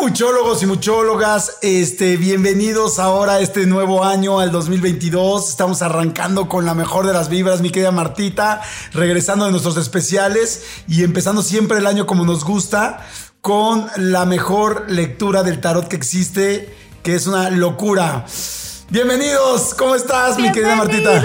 [0.00, 5.50] Muchólogos y muchólogas, este, bienvenidos ahora a este nuevo año, al 2022.
[5.50, 8.62] Estamos arrancando con la mejor de las vibras, mi querida Martita,
[8.94, 13.06] regresando de nuestros especiales y empezando siempre el año como nos gusta,
[13.42, 18.24] con la mejor lectura del tarot que existe, que es una locura.
[18.88, 21.22] Bienvenidos, ¿cómo estás, mi querida Martita?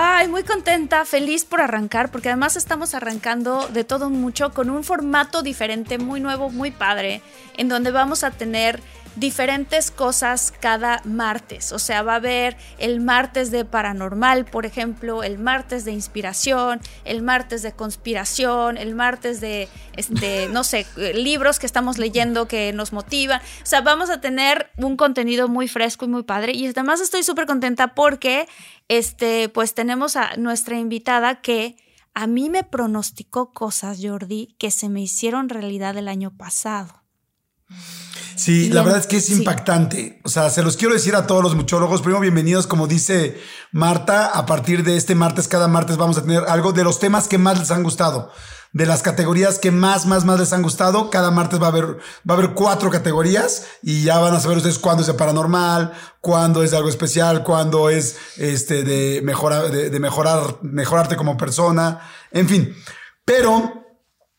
[0.00, 4.84] Ay, muy contenta, feliz por arrancar, porque además estamos arrancando de todo mucho con un
[4.84, 7.20] formato diferente, muy nuevo, muy padre,
[7.56, 8.80] en donde vamos a tener
[9.18, 11.72] diferentes cosas cada martes.
[11.72, 16.80] O sea, va a haber el martes de paranormal, por ejemplo, el martes de inspiración,
[17.04, 22.72] el martes de conspiración, el martes de, este, no sé, libros que estamos leyendo que
[22.72, 23.40] nos motivan.
[23.40, 26.52] O sea, vamos a tener un contenido muy fresco y muy padre.
[26.52, 28.48] Y además estoy súper contenta porque,
[28.88, 31.76] este, pues tenemos a nuestra invitada que
[32.14, 37.07] a mí me pronosticó cosas, Jordi, que se me hicieron realidad el año pasado.
[38.38, 40.20] Sí, la verdad es que es impactante.
[40.24, 42.02] O sea, se los quiero decir a todos los muchólogos.
[42.02, 43.36] Primero, bienvenidos, como dice
[43.72, 44.26] Marta.
[44.26, 47.36] A partir de este martes, cada martes vamos a tener algo de los temas que
[47.36, 48.30] más les han gustado.
[48.72, 51.10] De las categorías que más, más, más les han gustado.
[51.10, 51.96] Cada martes va a haber,
[52.28, 55.92] va a haber cuatro categorías y ya van a saber ustedes cuándo es de paranormal,
[56.20, 61.36] cuándo es de algo especial, cuándo es este de mejorar, de, de mejorar, mejorarte como
[61.36, 62.00] persona.
[62.30, 62.72] En fin.
[63.24, 63.87] Pero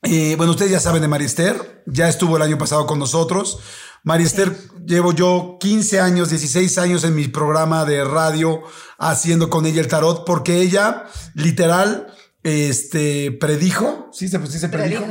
[0.02, 3.60] eh, bueno, ustedes ya saben de Marister, ya estuvo el año pasado con nosotros.
[4.04, 4.56] Marister,
[4.86, 8.62] llevo yo 15 años, 16 años en mi programa de radio
[8.98, 12.08] haciendo con ella el tarot, porque ella literal
[12.44, 15.06] este, predijo, ¿sí se, sí se predijo?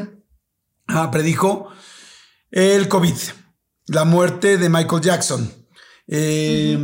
[0.86, 1.68] Ah, predijo
[2.50, 3.14] el COVID,
[3.88, 5.52] la muerte de Michael Jackson,
[6.06, 6.78] eh,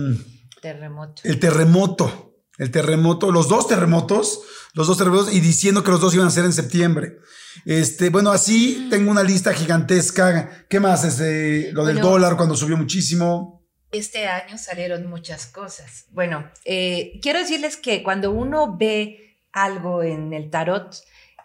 [0.60, 1.22] Terremoto.
[1.24, 4.42] el terremoto, el terremoto, los dos terremotos,
[4.74, 7.18] los dos terremotos, y diciendo que los dos iban a ser en septiembre.
[7.64, 10.66] Este, bueno, así tengo una lista gigantesca.
[10.68, 11.04] ¿Qué más?
[11.04, 12.10] Este, lo del Bueno.
[12.10, 13.62] dólar cuando subió muchísimo.
[13.92, 16.06] Este año salieron muchas cosas.
[16.10, 20.96] Bueno, eh, quiero decirles que cuando uno ve algo en el tarot,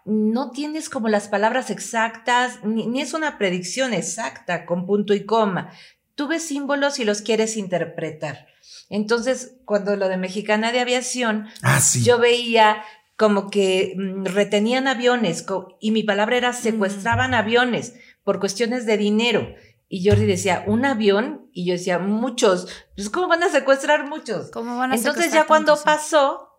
[0.05, 5.25] no tienes como las palabras exactas, ni, ni es una predicción exacta con punto y
[5.25, 5.71] coma.
[6.15, 8.47] Tú ves símbolos y los quieres interpretar.
[8.89, 12.03] Entonces, cuando lo de Mexicana de Aviación, Ah, sí.
[12.03, 12.83] yo veía
[13.17, 18.97] como que mm, retenían aviones co- y mi palabra era secuestraban aviones por cuestiones de
[18.97, 19.47] dinero.
[19.91, 21.49] Y Jordi decía, ¿un avión?
[21.51, 22.67] Y yo decía, muchos.
[22.95, 24.51] Pues, ¿cómo van a secuestrar muchos?
[24.51, 25.83] ¿Cómo van a Entonces secuestrar ya cuando tantos?
[25.85, 26.49] pasó,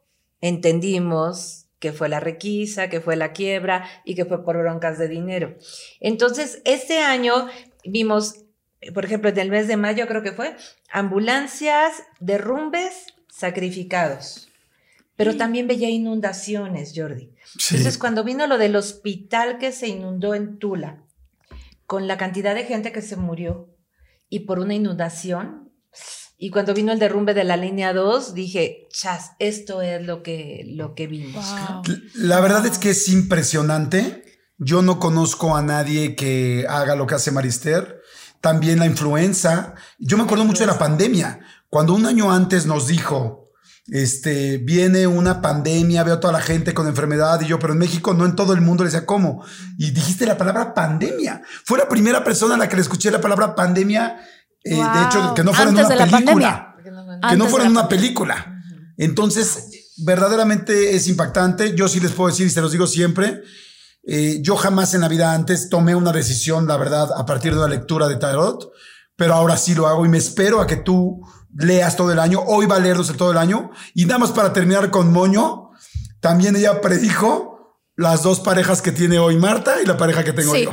[0.40, 5.08] entendimos que fue la requisa, que fue la quiebra y que fue por broncas de
[5.08, 5.56] dinero.
[6.00, 7.46] Entonces, este año
[7.84, 8.44] vimos, eh,
[8.94, 10.56] por ejemplo, en el mes de mayo creo que fue,
[10.90, 14.48] ambulancias, derrumbes, sacrificados.
[15.16, 17.34] Pero también veía inundaciones, Jordi.
[17.58, 17.76] Sí.
[17.76, 21.04] Entonces, cuando vino lo del hospital que se inundó en Tula,
[21.84, 23.68] con la cantidad de gente que se murió
[24.30, 25.70] y por una inundación,
[26.38, 30.64] y cuando vino el derrumbe de la línea 2, dije, chas, esto es lo que,
[30.68, 31.44] lo que vimos.
[31.44, 31.82] Wow.
[32.14, 34.24] La verdad es que es impresionante.
[34.56, 38.00] Yo no conozco a nadie que haga lo que hace Marister.
[38.40, 39.74] También la influenza.
[39.98, 41.40] Yo me acuerdo mucho de la pandemia.
[41.68, 43.50] Cuando un año antes nos dijo,
[43.86, 47.78] este, viene una pandemia, veo a toda la gente con enfermedad y yo, pero en
[47.78, 49.44] México no en todo el mundo le decía cómo.
[49.78, 51.42] Y dijiste la palabra pandemia.
[51.64, 54.20] Fue la primera persona a la que le escuché la palabra pandemia.
[54.64, 56.76] eh, De hecho, que no fuera en una película.
[57.30, 58.62] Que no fuera en una película.
[58.96, 61.74] Entonces, verdaderamente es impactante.
[61.74, 63.42] Yo sí les puedo decir, y se los digo siempre,
[64.02, 67.58] eh, yo jamás en la vida antes tomé una decisión, la verdad, a partir de
[67.58, 68.72] una lectura de tarot,
[69.16, 71.20] pero ahora sí lo hago y me espero a que tú
[71.54, 72.40] leas todo el año.
[72.46, 73.70] Hoy va a leerlos todo el año.
[73.94, 75.70] Y nada más para terminar con Moño,
[76.20, 80.56] también ella predijo las dos parejas que tiene hoy Marta y la pareja que tengo
[80.56, 80.72] yo.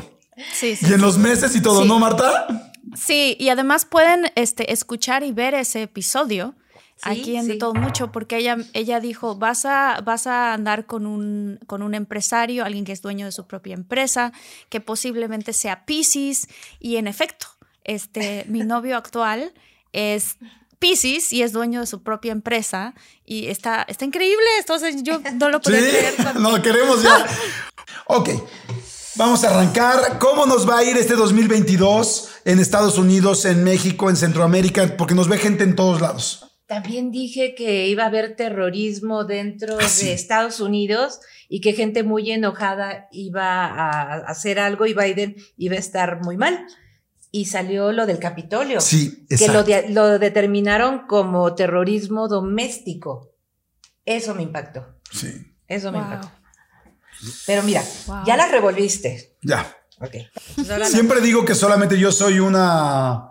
[0.53, 0.85] Sí, sí.
[0.87, 2.47] Y en los meses y todo, ¿no, Marta?
[2.95, 6.55] Sí, y además pueden este, escuchar y ver ese episodio
[7.03, 11.05] aquí en De Todo Mucho, porque ella, ella dijo, vas a, vas a andar con
[11.05, 14.33] un, con un empresario, alguien que es dueño de su propia empresa,
[14.69, 16.47] que posiblemente sea Pisces,
[16.79, 17.47] y en efecto,
[17.83, 19.53] este, mi novio actual
[19.93, 20.37] es
[20.79, 22.93] Pisces y es dueño de su propia empresa
[23.25, 24.45] y está, está increíble.
[24.59, 26.13] Entonces yo no lo puedo creer.
[26.35, 27.25] No, queremos ya.
[28.05, 28.29] ok.
[29.15, 30.19] Vamos a arrancar.
[30.19, 34.95] ¿Cómo nos va a ir este 2022 en Estados Unidos, en México, en Centroamérica?
[34.95, 36.56] Porque nos ve gente en todos lados.
[36.67, 42.03] También dije que iba a haber terrorismo dentro ah, de Estados Unidos y que gente
[42.03, 46.67] muy enojada iba a hacer algo y Biden iba a estar muy mal
[47.31, 48.81] y salió lo del Capitolio.
[48.81, 49.63] Sí, exacto.
[49.65, 53.33] Que lo, determinaron como terrorismo doméstico.
[54.05, 54.99] Eso me impactó.
[55.11, 55.55] Sí.
[55.67, 56.31] Eso me impactó.
[57.45, 57.83] Pero mira,
[58.25, 59.37] ya la revolviste.
[59.41, 59.75] Ya.
[59.99, 60.15] Ok.
[60.85, 63.26] Siempre digo que solamente yo soy una.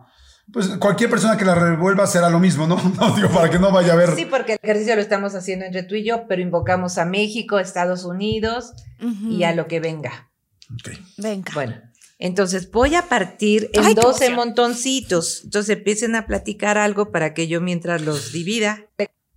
[0.52, 2.76] Pues cualquier persona que la revuelva será lo mismo, ¿no?
[3.00, 4.14] No digo para que no vaya a ver.
[4.14, 7.58] Sí, porque el ejercicio lo estamos haciendo entre tú y yo, pero invocamos a México,
[7.58, 10.31] Estados Unidos y a lo que venga.
[10.72, 10.90] Ok.
[11.19, 11.52] Venga.
[11.54, 11.76] Bueno,
[12.19, 15.43] entonces voy a partir en 12 montoncitos.
[15.44, 18.87] Entonces empiecen a platicar algo para que yo mientras los divida.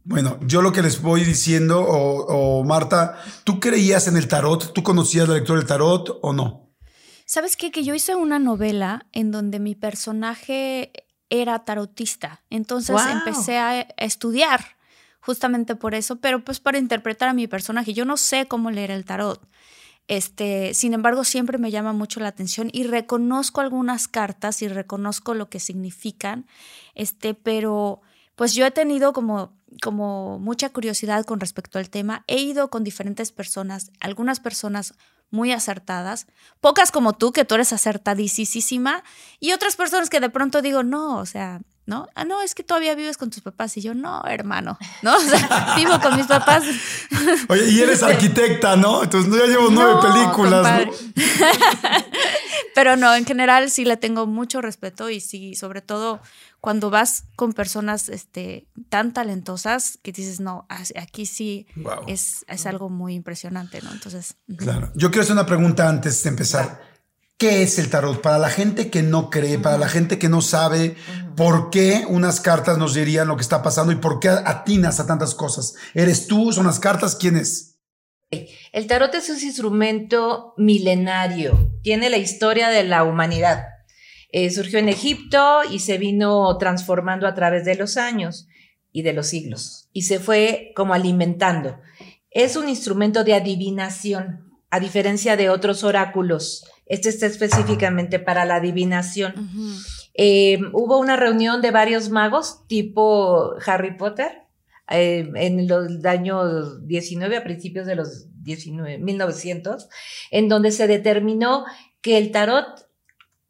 [0.03, 4.73] Bueno, yo lo que les voy diciendo, o, Marta, ¿tú creías en el tarot?
[4.73, 6.68] ¿Tú conocías la lectura del tarot o no?
[7.29, 7.69] ¿Sabes qué?
[7.69, 10.91] Que yo hice una novela en donde mi personaje
[11.29, 12.41] era tarotista.
[12.49, 14.77] Entonces empecé a estudiar
[15.19, 17.93] justamente por eso, pero pues para interpretar a mi personaje.
[17.93, 19.47] Yo no sé cómo leer el tarot.
[20.07, 25.35] Este, sin embargo, siempre me llama mucho la atención y reconozco algunas cartas y reconozco
[25.35, 26.47] lo que significan,
[26.95, 28.01] este, pero
[28.35, 29.53] pues yo he tenido como,
[29.83, 32.23] como mucha curiosidad con respecto al tema.
[32.25, 34.95] He ido con diferentes personas, algunas personas
[35.31, 36.27] muy acertadas,
[36.59, 39.03] pocas como tú, que tú eres acertadísima,
[39.39, 42.07] y otras personas que de pronto digo, no, o sea, ¿no?
[42.13, 43.75] Ah, no, es que todavía vives con tus papás.
[43.75, 45.17] Y yo, no, hermano, ¿no?
[45.17, 46.63] O sea, vivo con mis papás.
[47.49, 49.03] Oye, y eres arquitecta, ¿no?
[49.03, 50.93] Entonces ya llevo nueve películas, ¿no?
[52.75, 56.21] Pero no, en general sí le tengo mucho respeto y sí, sobre todo
[56.61, 61.65] cuando vas con personas este, tan talentosas que dices, no, aquí sí
[62.07, 63.91] es, es, algo muy impresionante, ¿no?
[63.91, 64.35] Entonces.
[64.57, 64.91] Claro.
[64.93, 66.81] Yo quiero hacer una pregunta antes de empezar.
[67.39, 68.21] ¿Qué es el tarot?
[68.21, 70.97] Para la gente que no cree, para la gente que no sabe
[71.37, 75.07] por qué unas cartas nos dirían lo que está pasando y por qué atinas a
[75.07, 75.75] tantas cosas.
[75.93, 76.51] ¿Eres tú?
[76.51, 77.15] ¿Son las cartas?
[77.15, 77.79] ¿Quién es?
[78.73, 83.67] El tarot es un instrumento milenario, tiene la historia de la humanidad.
[84.33, 88.49] Eh, surgió en Egipto y se vino transformando a través de los años
[88.91, 91.79] y de los siglos y se fue como alimentando.
[92.31, 98.55] Es un instrumento de adivinación, a diferencia de otros oráculos este está específicamente para la
[98.55, 99.33] adivinación.
[100.15, 104.43] Eh, hubo una reunión de varios magos tipo Harry Potter
[104.89, 109.87] eh, en los años 19, a principios de los 19, 1900,
[110.31, 111.65] en donde se determinó
[112.01, 112.89] que el tarot,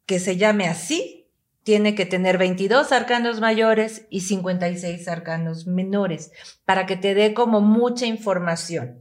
[0.04, 1.28] que se llame así,
[1.62, 6.30] tiene que tener 22 arcanos mayores y 56 arcanos menores
[6.66, 8.98] para que te dé como mucha información.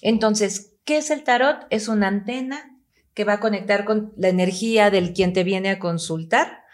[0.00, 1.66] Entonces, ¿qué es el tarot?
[1.70, 2.69] Es una antena
[3.20, 6.64] que va a conectar con la energía del quien te viene a consultar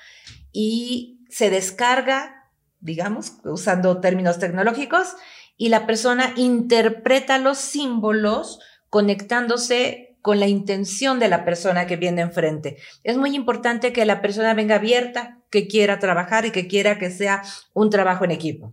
[0.52, 2.48] y se descarga,
[2.78, 5.16] digamos, usando términos tecnológicos,
[5.56, 8.60] y la persona interpreta los símbolos
[8.90, 12.76] conectándose con la intención de la persona que viene enfrente.
[13.02, 17.10] Es muy importante que la persona venga abierta, que quiera trabajar y que quiera que
[17.10, 17.42] sea
[17.74, 18.72] un trabajo en equipo.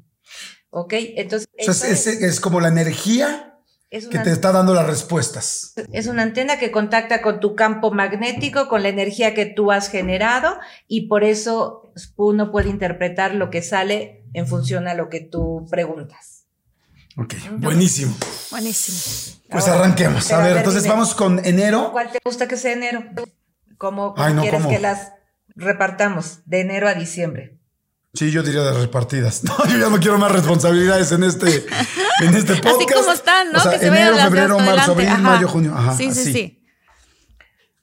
[0.70, 0.94] ¿Ok?
[0.94, 1.48] Entonces...
[1.58, 3.53] es, es como la energía
[4.10, 5.74] que te está dando las respuestas.
[5.92, 9.90] Es una antena que contacta con tu campo magnético, con la energía que tú has
[9.90, 10.58] generado
[10.88, 15.68] y por eso uno puede interpretar lo que sale en función a lo que tú
[15.70, 16.46] preguntas.
[17.18, 18.16] Ok, buenísimo.
[18.50, 19.40] Buenísimo.
[19.50, 20.32] Pues arranquemos.
[20.32, 21.92] A ver, entonces vamos con enero.
[21.92, 23.04] ¿Cuál te gusta que sea enero?
[23.78, 25.12] ¿Cómo quieres que las
[25.56, 26.40] repartamos?
[26.46, 27.60] De enero a diciembre.
[28.16, 29.44] Sí, yo diría de repartidas.
[29.54, 31.66] No, yo ya no quiero más responsabilidades en este,
[32.24, 32.76] en este podcast.
[32.76, 33.60] Así como están, ¿no?
[33.60, 35.74] O sea, que se enero, febrero, marzo, abril, mayo, junio.
[35.76, 36.64] Ajá, sí, sí, sí.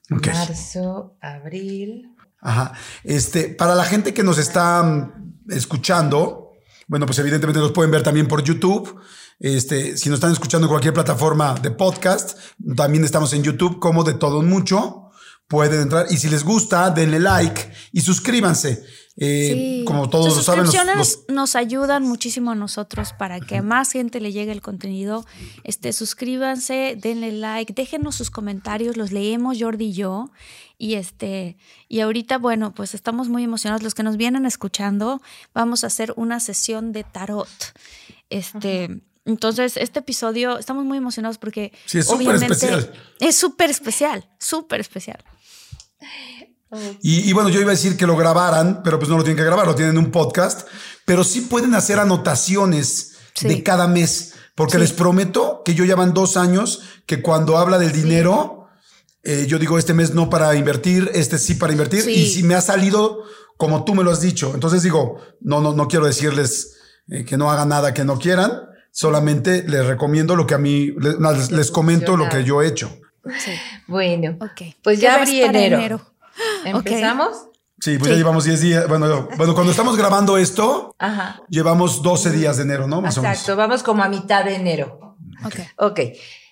[0.09, 0.33] Okay.
[0.33, 2.15] Marzo, abril.
[2.41, 2.73] Ajá.
[3.03, 6.51] Este, para la gente que nos está mm, escuchando,
[6.87, 8.99] bueno, pues evidentemente nos pueden ver también por YouTube.
[9.39, 12.37] Este, si nos están escuchando en cualquier plataforma de podcast,
[12.75, 15.00] también estamos en YouTube como de todo mucho
[15.51, 16.07] pueden entrar.
[16.09, 18.83] Y si les gusta, denle like y suscríbanse.
[19.17, 20.65] Eh, como todos lo saben,
[20.95, 25.25] los, nos ayudan muchísimo a nosotros para que a más gente le llegue el contenido.
[25.65, 30.31] Este, suscríbanse, denle like, déjenos sus comentarios, los leemos Jordi y yo.
[30.77, 31.57] Y este,
[31.89, 33.83] y ahorita, bueno, pues estamos muy emocionados.
[33.83, 35.21] Los que nos vienen escuchando,
[35.53, 37.49] vamos a hacer una sesión de tarot.
[38.29, 39.01] Este.
[39.23, 42.91] Entonces, este episodio, estamos muy emocionados porque sí, es súper especial.
[43.19, 45.23] Es súper especial, súper especial.
[47.01, 49.43] Y, bueno, yo iba a decir que lo grabaran, pero pues no lo tienen que
[49.43, 50.67] grabar, lo tienen en un podcast,
[51.05, 56.13] pero sí pueden hacer anotaciones de cada mes, porque les prometo que yo ya van
[56.13, 58.67] dos años que cuando habla del dinero,
[59.23, 62.55] eh, yo digo este mes no para invertir, este sí para invertir, y si me
[62.55, 63.23] ha salido
[63.57, 66.77] como tú me lo has dicho, entonces digo, no, no, no quiero decirles
[67.09, 70.91] eh, que no hagan nada que no quieran, solamente les recomiendo lo que a mí,
[70.99, 73.00] les, les comento lo que yo he hecho.
[73.87, 74.37] Bueno,
[74.83, 76.01] pues ya abrí enero.
[76.65, 77.47] ¿Empezamos?
[77.79, 78.87] Sí, pues ya llevamos 10 días.
[78.87, 80.95] Bueno, bueno, cuando estamos grabando esto,
[81.49, 83.01] llevamos 12 días de enero, ¿no?
[83.01, 85.17] Más Exacto, vamos como a mitad de enero.
[85.43, 85.55] Ok.
[85.77, 85.99] Ok.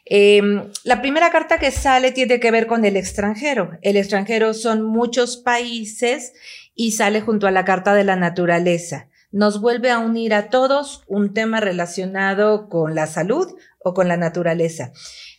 [0.05, 3.77] Em, la primera carta que sale tiene que ver con el extranjero.
[3.83, 6.33] El extranjero son muchos países
[6.73, 9.07] y sale junto a la carta de la naturaleza.
[9.31, 14.17] Nos vuelve a unir a todos un tema relacionado con la salud o con la
[14.17, 14.91] naturaleza.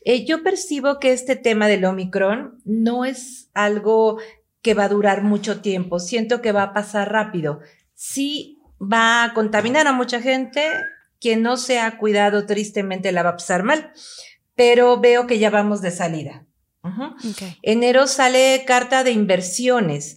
[0.02, 4.18] Eh, yo percibo que este tema del Omicron no es algo
[4.62, 5.98] que va a durar mucho tiempo.
[5.98, 7.60] Siento que va a pasar rápido.
[7.94, 10.62] Sí va a contaminar a mucha gente.
[11.20, 13.92] Quien no se ha cuidado tristemente la va a pasar mal.
[14.54, 16.46] Pero veo que ya vamos de salida.
[17.62, 20.16] Enero sale carta de inversiones.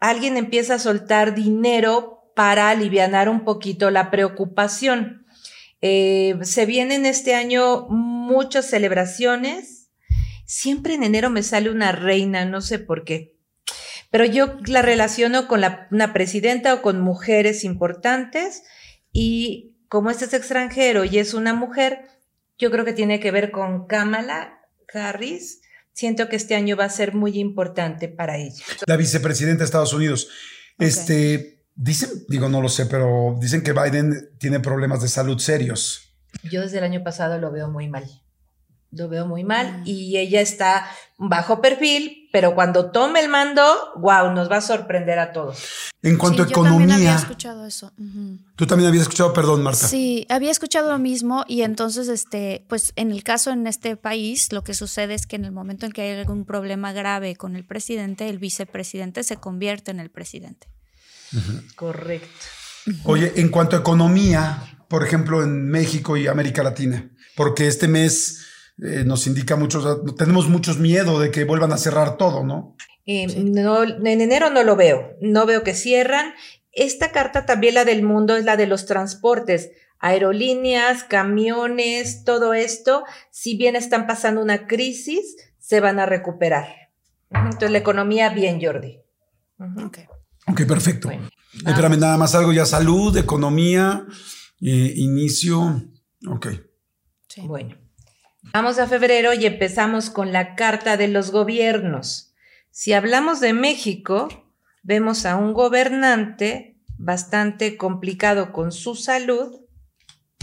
[0.00, 5.26] Alguien empieza a soltar dinero para aliviar un poquito la preocupación.
[5.80, 9.90] Eh, se vienen este año muchas celebraciones.
[10.44, 13.36] Siempre en enero me sale una reina, no sé por qué.
[14.10, 18.62] Pero yo la relaciono con una presidenta o con mujeres importantes
[19.12, 22.02] y como este es extranjero y es una mujer,
[22.58, 24.60] yo creo que tiene que ver con Kamala
[24.92, 25.60] Harris.
[25.92, 28.64] Siento que este año va a ser muy importante para ella.
[28.86, 30.28] La vicepresidenta de Estados Unidos.
[30.78, 36.12] Este, Dicen, digo, no lo sé, pero dicen que Biden tiene problemas de salud serios.
[36.42, 38.04] Yo desde el año pasado lo veo muy mal.
[38.90, 39.82] Lo veo muy mal mm.
[39.84, 43.62] y ella está bajo perfil, pero cuando tome el mando,
[43.96, 45.92] wow, nos va a sorprender a todos.
[46.02, 46.72] En cuanto a economía.
[46.72, 47.92] Yo también había escuchado eso.
[48.56, 49.86] Tú también habías escuchado, perdón, Marta.
[49.86, 54.52] Sí, había escuchado lo mismo y entonces, este, pues en el caso en este país,
[54.52, 57.54] lo que sucede es que en el momento en que hay algún problema grave con
[57.54, 60.66] el presidente, el vicepresidente se convierte en el presidente.
[61.74, 62.28] Correcto.
[63.04, 68.46] Oye, en cuanto a economía, por ejemplo, en México y América Latina, porque este mes
[68.82, 72.76] eh, nos indica mucho, tenemos muchos miedo de que vuelvan a cerrar todo, ¿no?
[73.06, 76.34] Eh, no, en enero no lo veo, no veo que cierran.
[76.72, 83.04] Esta carta también, la del mundo, es la de los transportes, aerolíneas, camiones, todo esto,
[83.30, 86.90] si bien están pasando una crisis, se van a recuperar.
[87.30, 89.00] Entonces, la economía, bien, Jordi.
[90.48, 91.10] Ok, perfecto.
[91.54, 94.06] Espérame, nada más algo ya, salud, economía,
[94.60, 95.82] eh, inicio.
[96.26, 96.48] Ok.
[97.42, 97.76] Bueno,
[98.52, 102.34] vamos a febrero y empezamos con la carta de los gobiernos.
[102.70, 104.28] Si hablamos de México,
[104.82, 109.60] vemos a un gobernante bastante complicado con su salud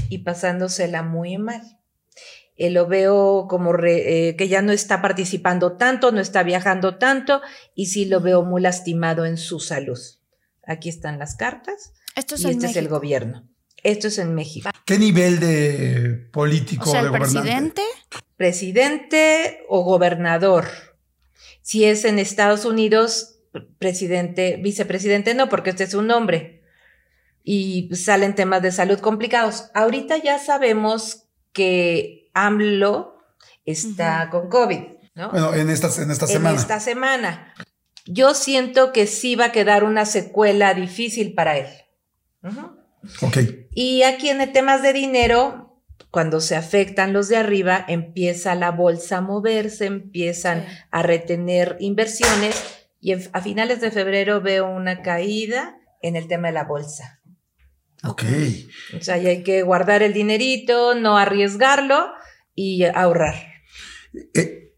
[0.09, 1.79] y pasándosela muy mal.
[2.57, 7.41] Eh, lo veo como eh, que ya no está participando tanto, no está viajando tanto
[7.75, 9.99] y sí lo veo muy lastimado en su salud.
[10.65, 11.93] Aquí están las cartas.
[12.15, 13.47] Esto es y este es el gobierno.
[13.83, 14.69] Esto es en México.
[14.85, 17.83] ¿Qué nivel de político o el presidente?
[18.37, 20.65] Presidente o gobernador.
[21.61, 23.39] Si es en Estados Unidos,
[23.79, 26.63] presidente, vicepresidente no, porque este es un nombre.
[27.43, 29.69] Y salen temas de salud complicados.
[29.73, 33.17] Ahorita ya sabemos que AMLO
[33.65, 34.79] está con COVID,
[35.15, 35.31] ¿no?
[35.31, 36.51] Bueno, en esta, en esta semana.
[36.51, 37.53] En esta semana.
[38.05, 41.67] Yo siento que sí va a quedar una secuela difícil para él.
[43.21, 43.37] Ok.
[43.73, 49.17] Y aquí en temas de dinero, cuando se afectan los de arriba, empieza la bolsa
[49.17, 56.15] a moverse, empiezan a retener inversiones y a finales de febrero veo una caída en
[56.15, 57.21] el tema de la bolsa.
[58.03, 58.23] Ok.
[58.99, 62.13] O sea, hay que guardar el dinerito, no arriesgarlo
[62.55, 63.35] y ahorrar.
[64.33, 64.73] Eh,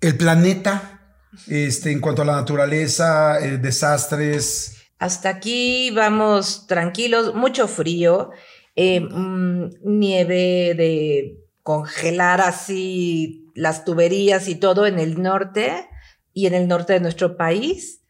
[0.00, 4.90] el planeta, este, en cuanto a la naturaleza, eh, desastres.
[4.98, 8.30] Hasta aquí vamos tranquilos, mucho frío,
[8.74, 15.88] eh, mm, nieve de congelar así las tuberías y todo en el norte
[16.32, 18.02] y en el norte de nuestro país.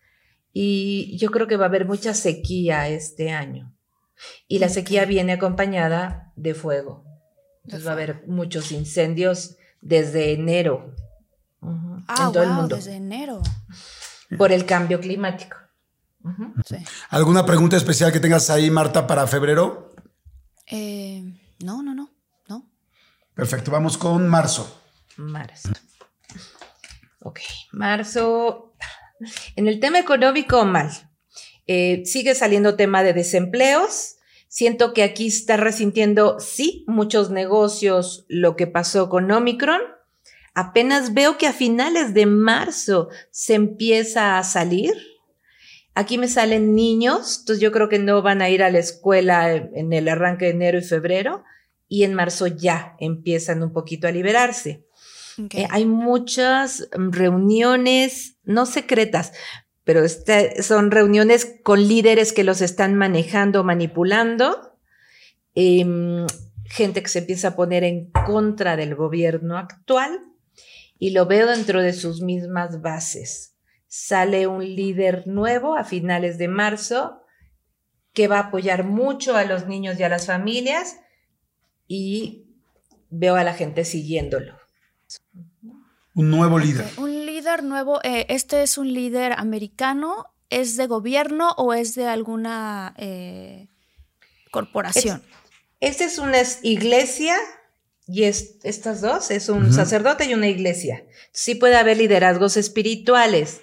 [0.52, 3.74] Y yo creo que va a haber mucha sequía este año.
[4.48, 7.04] Y la sequía viene acompañada de fuego.
[7.66, 10.94] Entonces va a haber muchos incendios desde enero
[11.60, 12.76] en ah, todo el mundo.
[12.76, 13.42] Desde enero.
[14.38, 15.56] Por el cambio climático.
[17.10, 19.94] ¿Alguna pregunta especial que tengas ahí, Marta, para febrero?
[20.66, 21.24] Eh,
[21.64, 22.08] no, no, no,
[22.48, 22.70] no.
[23.34, 24.80] Perfecto, vamos con marzo.
[25.16, 25.70] Marzo.
[27.20, 27.40] Ok,
[27.72, 28.74] marzo.
[29.56, 30.90] En el tema económico, mal.
[31.66, 34.15] Eh, sigue saliendo tema de desempleos.
[34.48, 39.80] Siento que aquí está resintiendo, sí, muchos negocios lo que pasó con Omicron.
[40.54, 44.94] Apenas veo que a finales de marzo se empieza a salir
[45.96, 49.50] Aquí me salen niños, entonces yo creo que no van a ir a la escuela
[49.54, 51.42] en el arranque de enero y febrero
[51.88, 54.84] y en marzo ya empiezan un poquito a liberarse.
[55.38, 59.32] Eh, hay muchas reuniones, no secretas,
[59.86, 64.76] pero este, son reuniones con líderes que los están manejando, manipulando,
[65.54, 66.26] em,
[66.66, 70.20] gente que se empieza a poner en contra del gobierno actual
[70.98, 73.56] y lo veo dentro de sus mismas bases
[73.96, 77.22] sale un líder nuevo a finales de marzo
[78.12, 80.98] que va a apoyar mucho a los niños y a las familias
[81.88, 82.46] y
[83.08, 84.58] veo a la gente siguiéndolo.
[86.16, 86.86] Un nuevo líder.
[86.96, 90.24] Un líder nuevo, eh, ¿este es un líder americano?
[90.48, 93.68] ¿Es de gobierno o es de alguna eh,
[94.50, 95.22] corporación?
[95.78, 97.36] esta es una iglesia
[98.08, 101.04] y estas dos, es un sacerdote y una iglesia.
[101.32, 103.60] Sí puede haber liderazgos espirituales,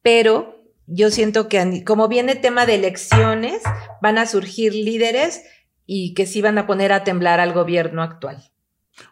[0.00, 3.62] pero yo siento que como viene tema de elecciones,
[4.00, 5.42] van a surgir líderes
[5.86, 8.52] y que sí van a poner a temblar al gobierno actual.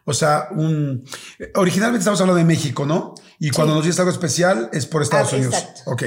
[0.03, 1.03] O sea, un
[1.55, 3.15] originalmente estamos hablando de México, ¿no?
[3.39, 5.53] Y cuando nos dice algo especial es por Estados ah, Unidos.
[5.55, 5.91] Exacto.
[5.91, 6.03] Ok.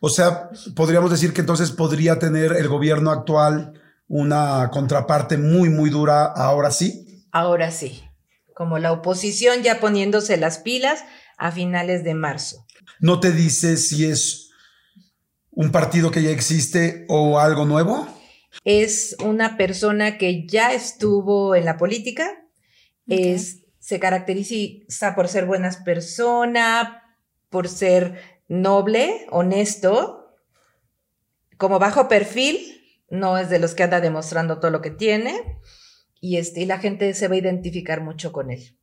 [0.00, 5.90] O sea, podríamos decir que entonces podría tener el gobierno actual una contraparte muy, muy
[5.90, 7.24] dura ahora sí.
[7.32, 8.02] Ahora sí.
[8.54, 11.04] Como la oposición ya poniéndose las pilas
[11.36, 12.66] a finales de marzo
[13.00, 14.50] no te dice si es
[15.50, 18.06] un partido que ya existe o algo nuevo?
[18.64, 22.44] Es una persona que ya estuvo en la política,
[23.08, 27.02] es, se caracteriza por ser buenas persona,
[27.50, 30.36] por ser noble, honesto,
[31.56, 32.58] como bajo perfil,
[33.10, 35.58] no es de los que anda demostrando todo lo que tiene,
[36.20, 38.76] y, este, y la gente se va a identificar mucho con él.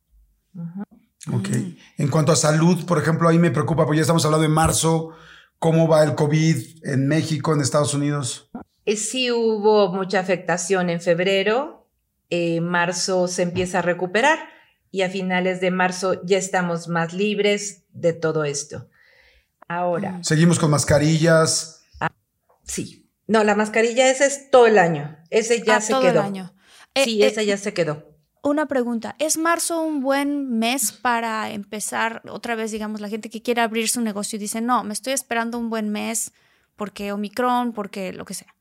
[1.32, 1.48] Ok.
[1.48, 1.76] Mm.
[1.98, 5.10] En cuanto a salud, por ejemplo, ahí me preocupa, porque ya estamos hablando de marzo,
[5.58, 8.50] ¿cómo va el COVID en México, en Estados Unidos?
[8.84, 11.75] Eh, sí hubo mucha afectación en febrero,
[12.30, 14.38] eh, marzo se empieza a recuperar
[14.90, 18.88] y a finales de marzo ya estamos más libres de todo esto.
[19.68, 20.22] Ahora.
[20.22, 21.84] Seguimos con mascarillas.
[22.00, 22.12] Ah,
[22.62, 23.10] sí.
[23.26, 25.18] No, la mascarilla ese es todo el año.
[25.30, 26.20] Ese ya ah, se todo quedó.
[26.20, 26.54] El año.
[26.94, 28.16] sí, eh, ese ya se quedó
[28.48, 33.42] una pregunta, ¿es marzo un buen mes para empezar otra vez, digamos, la gente que
[33.42, 36.32] quiere abrir su negocio y dice, no, me estoy esperando un buen mes
[36.76, 38.54] porque Omicron, porque lo que sea?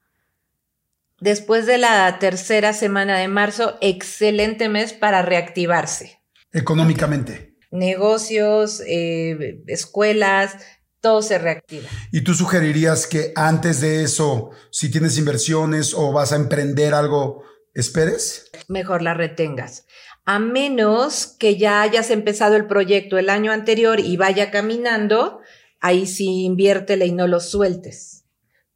[1.20, 6.22] Después de la tercera semana de marzo, excelente mes para reactivarse.
[6.52, 7.56] Económicamente.
[7.72, 10.58] Negocios, eh, escuelas,
[11.02, 11.88] todo se reactiva.
[12.12, 17.44] ¿Y tú sugerirías que antes de eso, si tienes inversiones o vas a emprender algo,
[17.74, 18.50] esperes?
[18.68, 19.86] Mejor la retengas.
[20.26, 25.42] A menos que ya hayas empezado el proyecto el año anterior y vaya caminando,
[25.80, 28.15] ahí sí inviértele y no lo sueltes.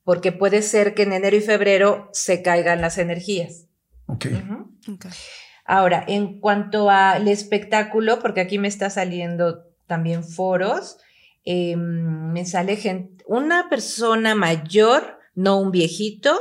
[0.09, 3.67] Porque puede ser que en enero y febrero se caigan las energías.
[4.07, 4.25] Ok.
[5.65, 10.97] Ahora, en cuanto al espectáculo, porque aquí me está saliendo también foros,
[11.45, 16.35] em, me sale gente, una persona mayor, no un viejito,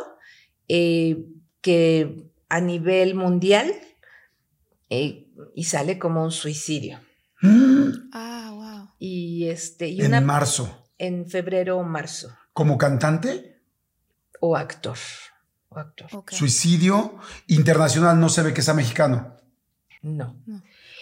[0.67, 1.27] eh,
[1.61, 3.71] que a nivel mundial
[4.89, 7.01] eh, y sale como un suicidio.
[8.15, 8.89] Ah, wow.
[8.99, 9.89] Y este.
[9.89, 10.87] Y en marzo.
[10.97, 12.35] En febrero o marzo.
[12.55, 13.58] ¿Como cantante?
[14.41, 14.99] O actor.
[15.69, 16.09] O actor.
[16.31, 19.37] Suicidio internacional no se ve que sea mexicano.
[20.03, 20.41] No.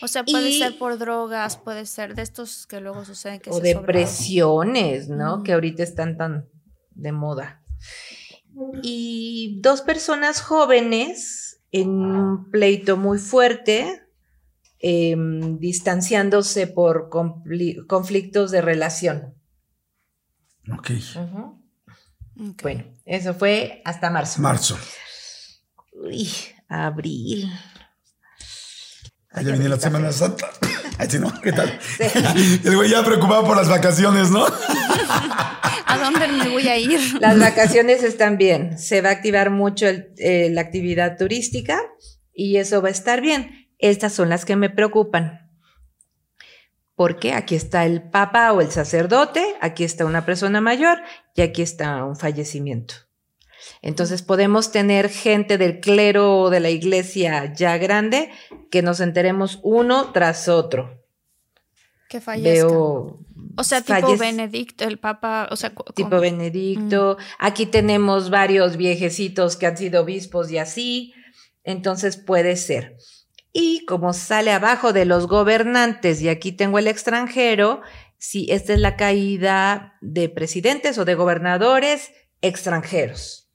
[0.03, 3.61] O sea, puede ser por drogas, puede ser de estos que luego suceden que o
[3.61, 5.43] depresiones, ¿no?
[5.43, 6.49] Que ahorita están tan
[6.91, 7.63] de moda
[8.83, 14.03] y dos personas jóvenes en un pleito muy fuerte,
[14.79, 17.11] em, distanciándose por
[17.87, 19.35] conflictos de relación.
[20.73, 20.91] ok.
[22.37, 24.43] Bueno, eso fue hasta marzo.
[24.43, 24.79] Marzo.
[25.93, 26.31] Uy,
[26.69, 27.51] abril.
[29.31, 30.51] Allá viene la Semana Santa.
[30.99, 31.33] Ay, ¿no?
[31.41, 31.79] ¿Qué tal?
[32.65, 34.47] El güey ya preocupado por las vacaciones, ¿no?
[35.87, 37.01] ¿A dónde me voy a ir?
[37.21, 38.79] Las vacaciones están bien.
[38.79, 41.81] Se va a activar mucho eh, la actividad turística
[42.35, 43.71] y eso va a estar bien.
[43.79, 45.46] Estas son las que me preocupan.
[46.97, 50.99] Porque aquí está el papa o el sacerdote, aquí está una persona mayor
[51.35, 52.95] y aquí está un fallecimiento.
[53.83, 58.31] Entonces podemos tener gente del clero o de la iglesia ya grande
[58.71, 61.03] que nos enteremos uno tras otro.
[62.09, 62.69] Que fallezca.
[62.69, 67.17] o sea, tipo Benedicto, el Papa, o sea, tipo Benedicto.
[67.19, 67.23] Mm.
[67.39, 71.15] Aquí tenemos varios viejecitos que han sido obispos y así.
[71.65, 72.97] Entonces puede ser.
[73.59, 77.81] Y como sale abajo de los gobernantes, y aquí tengo el extranjero,
[78.19, 82.11] si esta es la caída de presidentes o de gobernadores
[82.43, 83.47] extranjeros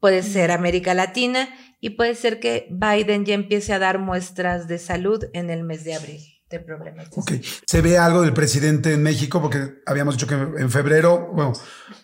[0.00, 1.48] puede ser América Latina
[1.80, 5.84] y puede ser que Biden ya empiece a dar muestras de salud en el mes
[5.84, 7.08] de abril de problemas.
[7.14, 7.32] Ok,
[7.64, 9.40] ¿se ve algo del presidente en México?
[9.40, 11.52] Porque habíamos dicho que en febrero, bueno,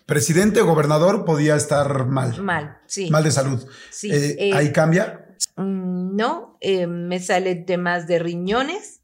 [0.05, 2.41] presidente o gobernador podía estar mal.
[2.41, 3.09] Mal, sí.
[3.09, 3.67] Mal de salud.
[3.89, 4.09] Sí.
[4.09, 5.25] Eh, eh, ¿Ahí cambia?
[5.57, 9.01] Mm, no, eh, me salen temas de riñones,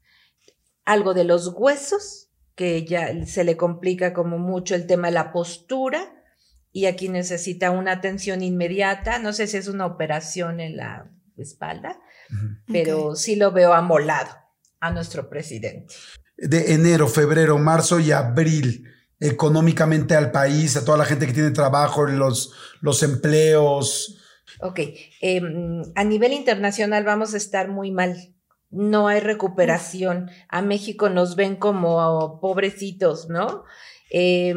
[0.84, 5.32] algo de los huesos, que ya se le complica como mucho el tema de la
[5.32, 6.12] postura
[6.72, 9.18] y aquí necesita una atención inmediata.
[9.18, 12.00] No sé si es una operación en la espalda,
[12.66, 14.30] pero sí lo veo amolado
[14.80, 15.94] a nuestro presidente.
[16.36, 18.88] De enero, febrero, marzo y abril,
[19.20, 24.20] económicamente al país, a toda la gente que tiene trabajo, los, los empleos.
[24.60, 24.80] Ok,
[25.20, 28.34] em, a nivel internacional vamos a estar muy mal.
[28.70, 30.30] No hay recuperación.
[30.48, 33.64] A México nos ven como pobrecitos, ¿no?
[34.10, 34.54] Eh,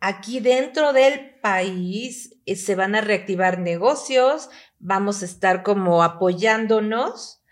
[0.00, 7.42] aquí dentro del país eh, se van a reactivar negocios, vamos a estar como apoyándonos,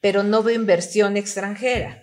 [0.00, 2.02] pero no veo inversión extranjera.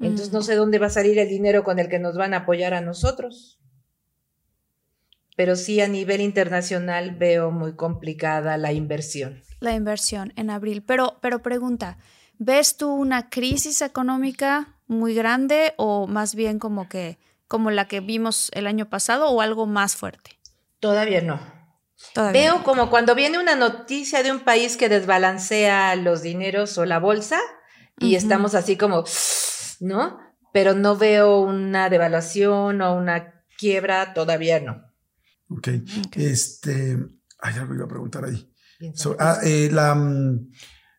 [0.00, 0.58] Entonces no sé mm.
[0.58, 3.57] dónde va a salir el dinero con el que nos van a apoyar a nosotros.
[5.38, 9.40] Pero sí a nivel internacional veo muy complicada la inversión.
[9.60, 10.82] La inversión en abril.
[10.82, 11.96] Pero, pero pregunta,
[12.40, 18.00] ¿ves tú una crisis económica muy grande o más bien como que como la que
[18.00, 20.40] vimos el año pasado o algo más fuerte?
[20.80, 21.38] Todavía no.
[22.32, 26.98] Veo como cuando viene una noticia de un país que desbalancea los dineros o la
[26.98, 27.38] bolsa
[28.00, 29.04] y estamos así como,
[29.78, 30.18] ¿no?
[30.52, 34.87] Pero no veo una devaluación o una quiebra, todavía no.
[35.50, 35.68] Ok.
[36.16, 36.98] Este,
[37.40, 38.52] ay, algo iba a preguntar ahí.
[39.18, 40.50] Ah, eh, la, mm,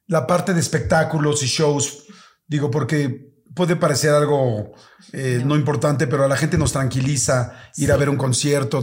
[0.08, 2.06] la parte de espectáculos y shows,
[2.48, 4.74] digo, porque puede parecer algo
[5.14, 5.56] eh, no.
[5.56, 8.82] importante, pero a la gente nos tranquiliza ir a ver un concierto,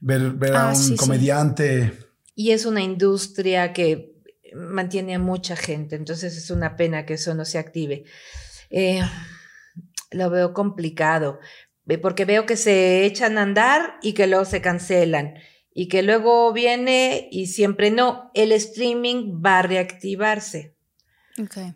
[0.00, 1.98] ver, a ah, un comediante.
[2.34, 4.14] Y es una industria que
[4.54, 8.04] mantiene a mucha gente, entonces es una pena que eso no se active.
[8.70, 9.02] Eh,
[10.10, 11.38] lo veo complicado,
[11.96, 15.36] porque veo que se echan a andar y que luego se cancelan
[15.72, 18.30] y que luego viene y siempre no.
[18.34, 20.76] El streaming va a reactivarse.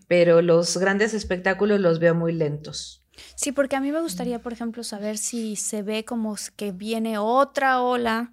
[0.09, 3.07] Pero los grandes espectáculos los veo muy lentos.
[3.37, 7.19] Sí, porque a mí me gustaría, por ejemplo, saber si se ve como que viene
[7.19, 8.33] otra ola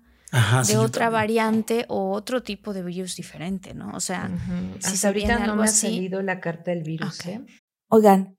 [0.67, 3.91] de otra variante o otro tipo de virus diferente, ¿no?
[3.93, 4.29] O sea,
[4.79, 7.25] si ahorita no me ha salido la carta del virus.
[7.27, 7.45] ¿eh?
[7.89, 8.38] Oigan,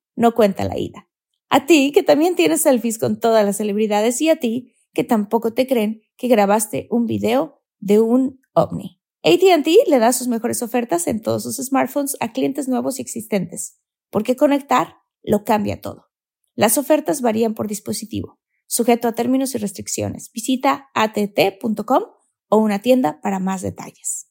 [0.21, 1.09] no cuenta la ida.
[1.49, 4.21] A ti, que también tienes selfies con todas las celebridades.
[4.21, 9.01] Y a ti, que tampoco te creen que grabaste un video de un ovni.
[9.23, 13.79] ATT le da sus mejores ofertas en todos sus smartphones a clientes nuevos y existentes,
[14.09, 16.07] porque conectar lo cambia todo.
[16.55, 20.31] Las ofertas varían por dispositivo, sujeto a términos y restricciones.
[20.33, 22.03] Visita att.com
[22.49, 24.30] o una tienda para más detalles.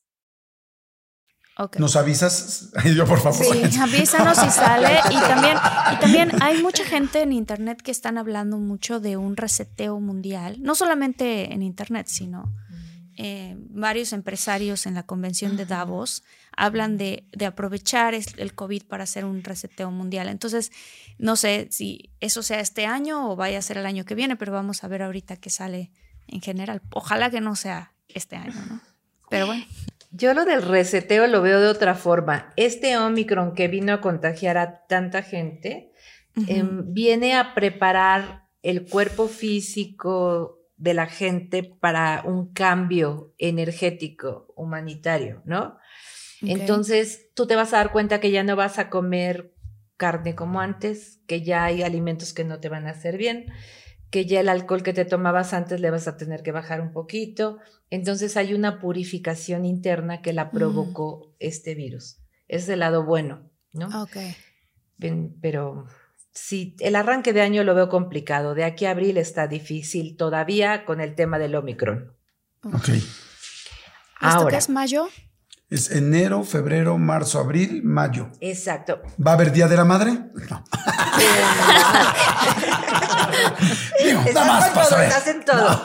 [1.78, 2.70] ¿Nos avisas?
[2.96, 3.44] Yo, por favor.
[3.44, 5.00] Sí, avísanos si sale.
[5.10, 5.56] Y también,
[5.92, 10.56] y también hay mucha gente en Internet que están hablando mucho de un reseteo mundial.
[10.60, 12.52] No solamente en Internet, sino
[13.16, 16.22] eh, varios empresarios en la convención de Davos
[16.56, 20.28] hablan de, aprovechar el COVID para hacer un reseteo mundial.
[20.28, 20.72] Entonces,
[21.18, 24.36] no sé si eso sea este año o vaya a ser el año que viene,
[24.36, 25.90] pero vamos a ver ahorita qué sale
[26.26, 26.80] en general.
[26.94, 28.80] Ojalá que no sea este año, ¿no?
[29.28, 29.64] Pero bueno.
[30.10, 32.52] Yo lo del reseteo lo veo de otra forma.
[32.56, 35.92] Este Omicron que vino a contagiar a tanta gente,
[36.48, 45.42] em, viene a preparar el cuerpo físico de la gente para un cambio energético, humanitario,
[45.44, 45.76] ¿no?
[46.42, 49.54] Entonces, tú te vas a dar cuenta que ya no vas a comer
[49.98, 53.52] carne como antes, que ya hay alimentos que no te van a hacer bien,
[54.10, 56.92] que ya el alcohol que te tomabas antes le vas a tener que bajar un
[56.92, 57.58] poquito.
[57.90, 62.18] Entonces hay una purificación interna que la provocó este virus.
[62.48, 64.02] Es el lado bueno, ¿no?
[64.02, 64.16] Ok.
[65.40, 65.86] pero
[66.32, 68.54] sí, el arranque de año lo veo complicado.
[68.54, 72.12] De aquí a abril está difícil todavía con el tema del Omicron.
[72.64, 72.88] Ok.
[74.20, 75.08] ¿Esto qué es mayo?
[75.70, 78.28] Es enero, febrero, marzo, abril, mayo.
[78.40, 79.00] Exacto.
[79.24, 80.18] ¿Va a haber Día de la Madre?
[80.50, 80.64] No.
[84.04, 85.80] Digo, nada más para Hacen todo.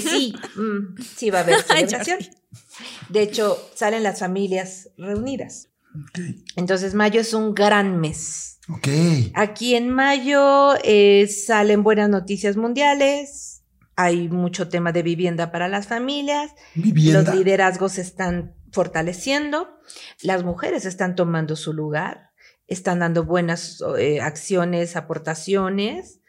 [0.00, 2.18] Sí, mm, sí va a haber celebración.
[3.08, 5.68] De hecho, salen las familias reunidas.
[6.56, 8.58] Entonces, mayo es un gran mes.
[8.68, 8.88] Ok.
[9.34, 13.62] Aquí en mayo eh, salen buenas noticias mundiales.
[13.96, 16.52] Hay mucho tema de vivienda para las familias.
[16.74, 17.22] Vivienda.
[17.22, 19.68] Los liderazgos están fortaleciendo,
[20.22, 22.30] las mujeres están tomando su lugar,
[22.66, 26.20] están dando buenas eh, acciones, aportaciones,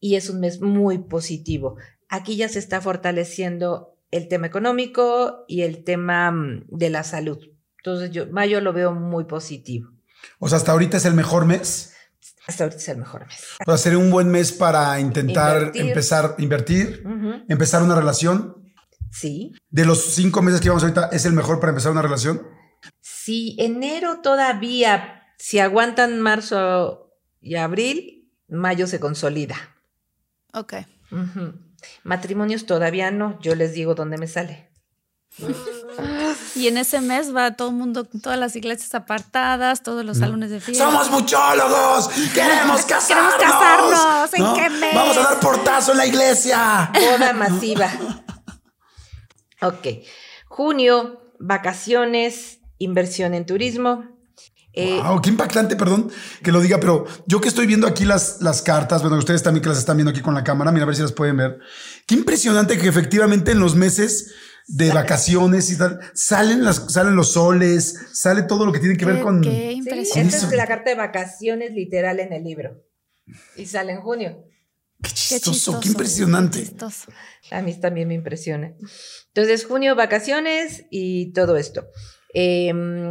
[0.00, 1.76] y es un mes muy positivo.
[2.08, 7.38] Aquí ya se está fortaleciendo el tema económico y el tema mm, de la salud.
[7.78, 9.90] Entonces, yo mayo lo veo muy positivo.
[10.38, 11.94] O sea, hasta ahorita es el mejor mes.
[12.46, 13.44] Hasta ahorita es el mejor mes.
[13.66, 17.04] O sea, sería un buen mes para intentar empezar a invertir,
[17.48, 18.72] empezar una relación.
[19.10, 19.52] Sí.
[19.70, 22.42] De los cinco meses que llevamos ahorita, ¿es el mejor para empezar una relación?
[23.00, 29.56] Sí, enero todavía, si aguantan marzo y abril, mayo se consolida.
[30.52, 30.74] Ok.
[32.02, 34.68] Matrimonios todavía no, yo les digo dónde me sale.
[36.54, 40.50] Y en ese mes va todo el mundo, todas las iglesias apartadas, todos los salones
[40.50, 40.84] de fiesta.
[40.84, 42.08] ¡Somos muchólogos!
[42.34, 43.34] ¡Queremos casarnos!
[43.38, 44.34] ¡Queremos casarnos!
[44.34, 44.94] ¿En qué mes?
[44.94, 46.90] ¡Vamos a dar portazo en la iglesia!
[46.94, 47.90] Boda masiva.
[49.60, 49.88] Ok.
[50.46, 54.04] Junio, vacaciones, inversión en turismo.
[55.02, 56.10] Wow, eh, qué impactante, perdón
[56.42, 59.62] que lo diga, pero yo que estoy viendo aquí las, las cartas, bueno, ustedes también
[59.62, 61.58] que las están viendo aquí con la cámara, mira a ver si las pueden ver.
[62.06, 64.34] Qué impresionante que efectivamente en los meses
[64.68, 69.06] de vacaciones y tal, salen, las, salen los soles, sale todo lo que tiene que
[69.06, 69.40] ver con...
[69.40, 70.36] Qué impresionante.
[70.36, 72.84] esta es la carta de vacaciones literal en el libro.
[73.56, 74.44] Y sale en junio.
[75.02, 76.70] Qué chistoso, qué, impresionante.
[77.50, 78.74] A mí también me impresiona.
[79.28, 81.86] Entonces, junio, vacaciones y todo esto.
[82.34, 83.10] Em,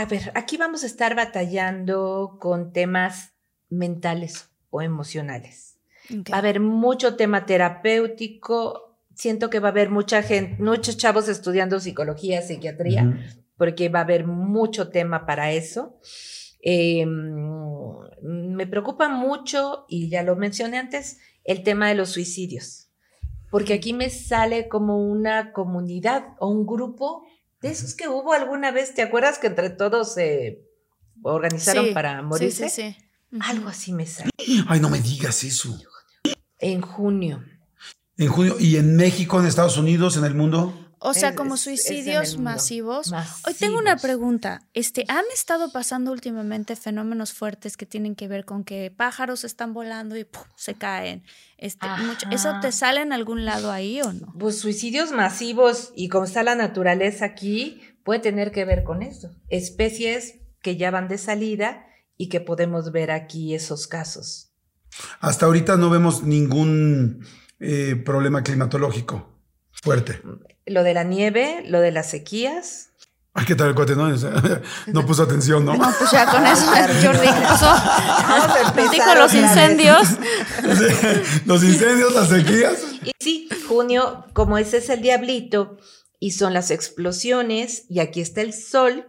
[0.00, 3.32] a ver, aquí vamos a estar batallando con temas
[3.68, 5.80] mentales o emocionales.
[6.10, 8.96] Va a haber mucho tema terapéutico.
[9.14, 14.02] Siento que va a haber mucha gente, muchos chavos estudiando psicología, psiquiatría, porque va a
[14.02, 15.98] haber mucho tema para eso.
[16.60, 17.34] Em,
[18.22, 22.88] me preocupa mucho, y ya lo mencioné antes, el tema de los suicidios,
[23.50, 27.24] porque aquí me sale como una comunidad o un grupo
[27.60, 30.64] de esos que hubo alguna vez, ¿te acuerdas que entre todos se
[31.22, 32.68] organizaron para morirse?
[32.68, 33.38] Sí, sí, sí.
[33.40, 34.30] Algo así me sale.
[34.68, 35.78] Ay, no me digas eso.
[36.58, 37.44] En junio.
[38.16, 38.56] En junio.
[38.58, 40.87] ¿Y en México, en Estados Unidos, en el mundo?
[41.00, 43.12] O sea, como suicidios masivos.
[43.46, 44.62] Hoy tengo una pregunta.
[44.74, 49.74] Este, ¿han estado pasando últimamente fenómenos fuertes que tienen que ver con que pájaros están
[49.74, 51.22] volando y se caen?
[51.56, 51.86] Este,
[52.30, 54.32] ¿Eso te sale en algún lado ahí o no?
[54.38, 59.30] Pues suicidios masivos y como está la naturaleza aquí, puede tener que ver con eso.
[59.48, 64.52] Especies que ya van de salida y que podemos ver aquí esos casos.
[65.20, 67.24] Hasta ahorita no vemos ningún
[67.60, 69.38] eh, problema climatológico
[69.70, 70.20] fuerte
[70.68, 72.90] lo de la nieve, lo de las sequías.
[73.34, 73.94] Ay, ¿qué tal el cuate?
[73.94, 74.08] No,
[74.86, 75.74] no puso atención, ¿no?
[75.74, 78.90] No, pues ya con eso Jordi puso.
[78.90, 80.08] Dijo los incendios.
[81.46, 82.78] los incendios, las sequías.
[83.04, 85.78] Y sí, junio, como ese es el diablito
[86.18, 89.06] y son las explosiones y aquí está el sol,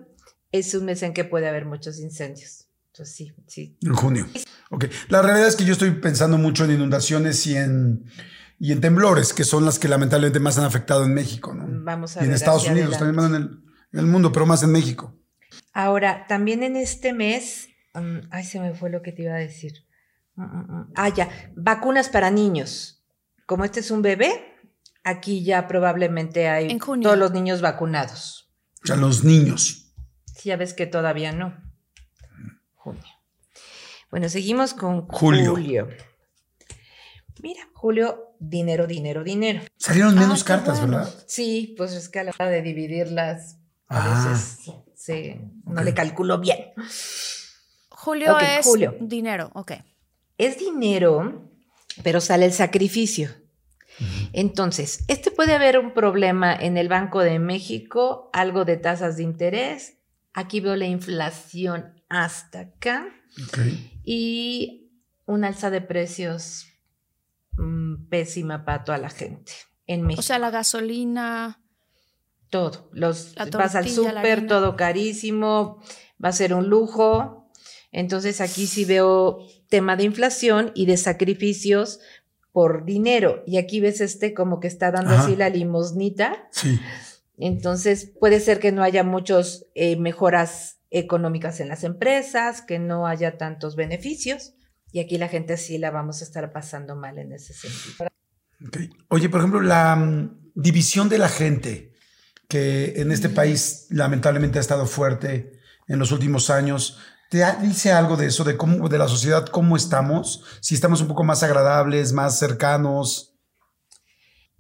[0.52, 2.68] es un mes en que puede haber muchos incendios.
[2.94, 3.78] Entonces sí, sí.
[3.82, 4.28] En junio.
[4.70, 4.86] Ok.
[5.08, 8.06] La realidad es que yo estoy pensando mucho en inundaciones y en
[8.60, 11.66] y en temblores, que son las que lamentablemente más han afectado en México, ¿no?
[11.84, 13.64] Vamos a y en Estados Unidos, también más en
[14.00, 15.18] el, mundo, pero más en México.
[15.74, 19.38] Ahora, también en este mes, mm, ay, se me fue lo que te iba a
[19.38, 19.86] decir.
[20.36, 23.06] Mm, mm, ah, ya, vacunas para niños.
[23.46, 24.58] Como este es un bebé,
[25.06, 28.52] aquí ya probablemente hay todos los niños vacunados.
[28.84, 29.94] O sea, los niños.
[30.36, 31.58] Sí, ya ves que todavía no.
[32.76, 33.04] Junio.
[34.12, 35.52] Bueno, seguimos con julio.
[35.52, 35.88] julio.
[37.42, 39.62] Mira, Julio, dinero, dinero, dinero.
[39.78, 41.14] Salieron menos ah, cartas, ¿verdad?
[41.28, 44.32] Sí, pues es que a la hora de dividirlas, a ah.
[44.32, 44.60] veces
[45.66, 46.74] no le calculo bien.
[47.90, 48.68] Julio es
[49.02, 49.74] dinero, ok.
[50.38, 51.50] Es dinero,
[52.04, 53.30] pero sale el sacrificio.
[54.32, 59.24] Entonces, este puede haber un problema en el Banco de México, algo de tasas de
[59.24, 59.98] interés.
[60.34, 63.08] Aquí veo la inflación hasta acá.
[64.04, 64.92] Y
[65.26, 66.69] un alza de precios
[67.60, 69.52] mm, pésima para toda la gente
[69.86, 70.20] en México.
[70.20, 71.62] O sea, la gasolina.
[72.50, 72.90] Todo.
[72.94, 75.82] Los, vas al súper, todo carísimo,
[76.24, 77.52] va a ser un lujo.
[77.92, 82.00] Entonces aquí sí veo tema de inflación y de sacrificios
[82.52, 83.44] por dinero.
[83.46, 86.48] Y aquí ves este como que está dando así la limosnita.
[86.52, 86.80] Sí.
[87.38, 93.08] Entonces puede ser que no haya muchas eh, mejoras económicas en las empresas, que no
[93.08, 94.54] haya tantos beneficios.
[94.92, 98.08] Y aquí la gente sí la vamos a estar pasando mal en ese sentido.
[99.10, 101.94] Oye, por ejemplo, la mm, división de la gente,
[102.48, 106.98] que en este país lamentablemente ha estado fuerte en los últimos años.
[107.30, 110.44] ¿Te dice algo de eso, de cómo, de la sociedad, cómo estamos?
[110.62, 113.36] Si estamos un poco más agradables, más cercanos.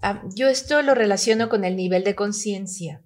[0.01, 3.01] Ah, yo esto lo relaciono con el nivel de conciencia.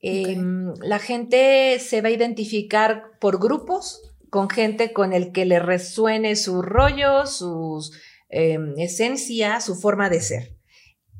[0.00, 5.60] Em, la gente se va a identificar por grupos con gente con el que le
[5.60, 7.92] resuene su rollo, sus
[8.28, 10.58] em, esencia, su forma de ser.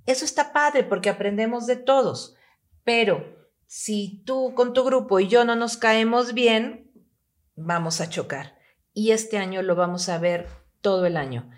[0.05, 2.35] Eso está padre porque aprendemos de todos,
[2.83, 3.25] pero
[3.69, 6.91] si tú con tu grupo y yo no nos caemos bien,
[7.55, 8.59] vamos a chocar.
[8.93, 10.49] Y este año lo vamos a ver
[10.81, 11.49] todo el año.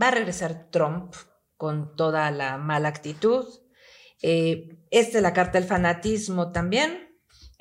[0.00, 1.12] Va a regresar Trump
[1.56, 3.44] con toda la mala actitud.
[4.22, 7.03] Eh, esta es la carta del fanatismo también.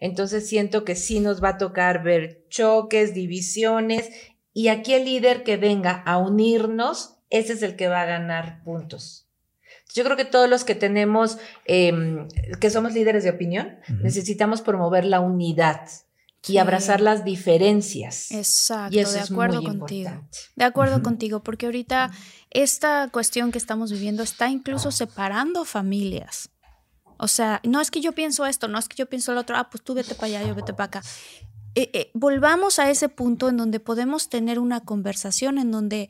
[0.03, 4.09] Entonces siento que sí nos va a tocar ver choques, divisiones
[4.51, 8.61] y aquí el líder que venga a unirnos, ese es el que va a ganar
[8.65, 9.29] puntos.
[9.95, 12.27] Yo creo que todos los que tenemos, em,
[12.59, 15.87] que somos líderes de opinión, necesitamos promover la unidad
[16.49, 18.29] y abrazar las diferencias.
[18.31, 20.27] Exacto, de acuerdo contigo.
[20.57, 22.11] De acuerdo contigo, porque ahorita
[22.49, 26.49] esta cuestión que estamos viviendo está incluso separando familias.
[27.23, 29.55] O sea, no es que yo pienso esto, no es que yo pienso lo otro,
[29.55, 31.03] ah, pues tú vete para allá, yo vete para acá.
[31.73, 36.09] Eh, eh, volvamos a ese punto en donde podemos tener una conversación en donde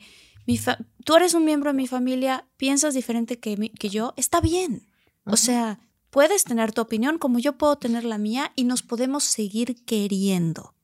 [1.04, 4.88] tú eres un miembro de mi familia, piensas diferente que, que yo, está bien.
[5.24, 5.78] O sea,
[6.10, 10.74] puedes tener tu opinión como yo puedo tener la mía y nos podemos seguir queriendo.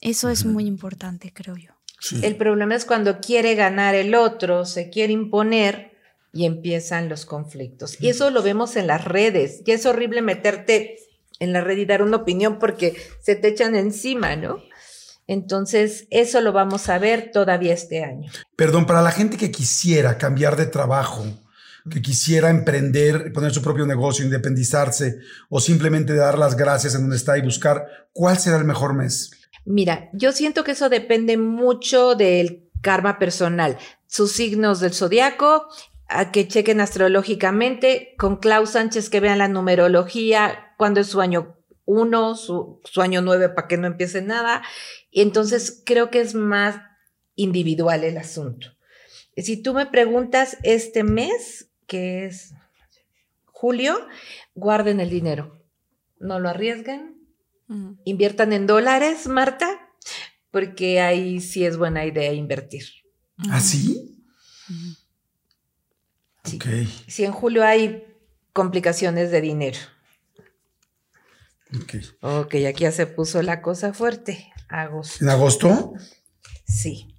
[0.00, 1.70] Eso es muy importante, creo yo.
[2.22, 5.93] El problema es cuando quiere ganar el otro, se quiere imponer
[6.34, 7.96] y empiezan los conflictos.
[8.00, 9.62] Y eso lo vemos en las redes.
[9.64, 10.96] Y es horrible meterte
[11.38, 14.58] en la red y dar una opinión porque se te echan encima, ¿no?
[15.26, 18.30] Entonces, eso lo vamos a ver todavía este año.
[18.56, 21.24] Perdón, para la gente que quisiera cambiar de trabajo,
[21.90, 25.18] que quisiera emprender, poner su propio negocio, independizarse
[25.48, 29.30] o simplemente dar las gracias en donde está y buscar cuál será el mejor mes?
[29.64, 35.68] Mira, yo siento que eso depende mucho del karma personal, sus signos del zodiaco,
[36.08, 41.56] a que chequen astrológicamente, con Klaus Sánchez que vean la numerología, cuando es su año
[41.86, 44.62] uno, su, su año nueve para que no empiece nada.
[45.10, 46.80] Y entonces creo que es más
[47.34, 48.68] individual el asunto.
[49.36, 52.54] Si tú me preguntas este mes, que es
[53.46, 53.98] julio,
[54.54, 55.60] guarden el dinero.
[56.20, 57.14] No lo arriesguen.
[58.04, 59.90] Inviertan en dólares, Marta,
[60.50, 62.84] porque ahí sí es buena idea invertir.
[63.50, 64.22] ¿Ah, sí?
[66.44, 66.58] Sí.
[67.06, 68.04] Si en julio hay
[68.52, 69.78] complicaciones de dinero.
[71.82, 71.94] Ok.
[72.20, 74.52] Ok, aquí ya se puso la cosa fuerte.
[74.68, 75.24] Agosto.
[75.24, 75.92] ¿En agosto?
[76.66, 77.16] Sí.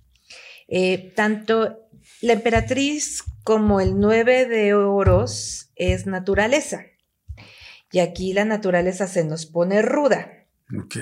[0.67, 1.89] Eh, tanto
[2.21, 6.85] la emperatriz como el nueve de oros es naturaleza.
[7.91, 10.47] Y aquí la naturaleza se nos pone ruda.
[10.77, 10.97] Ok.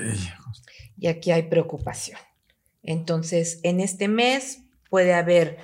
[0.96, 2.18] Y aquí hay preocupación.
[2.82, 4.60] Entonces, en este mes
[4.90, 5.58] puede haber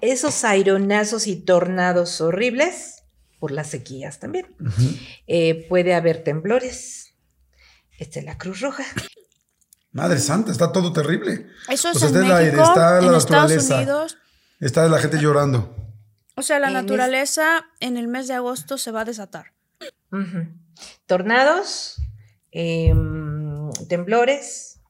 [0.00, 3.02] esos aironazos y tornados horribles
[3.38, 4.46] por las sequías también.
[5.26, 7.14] Eh, puede haber temblores.
[7.98, 8.84] Esta es la Cruz Roja.
[9.92, 11.46] Madre Santa, está todo terrible.
[11.68, 14.18] Eso es en México, está en Estados Unidos.
[14.60, 15.74] Está la gente llorando.
[16.36, 19.52] O sea, la naturaleza en el mes de agosto se va a desatar.
[21.06, 21.96] Tornados,
[22.50, 24.80] em, temblores.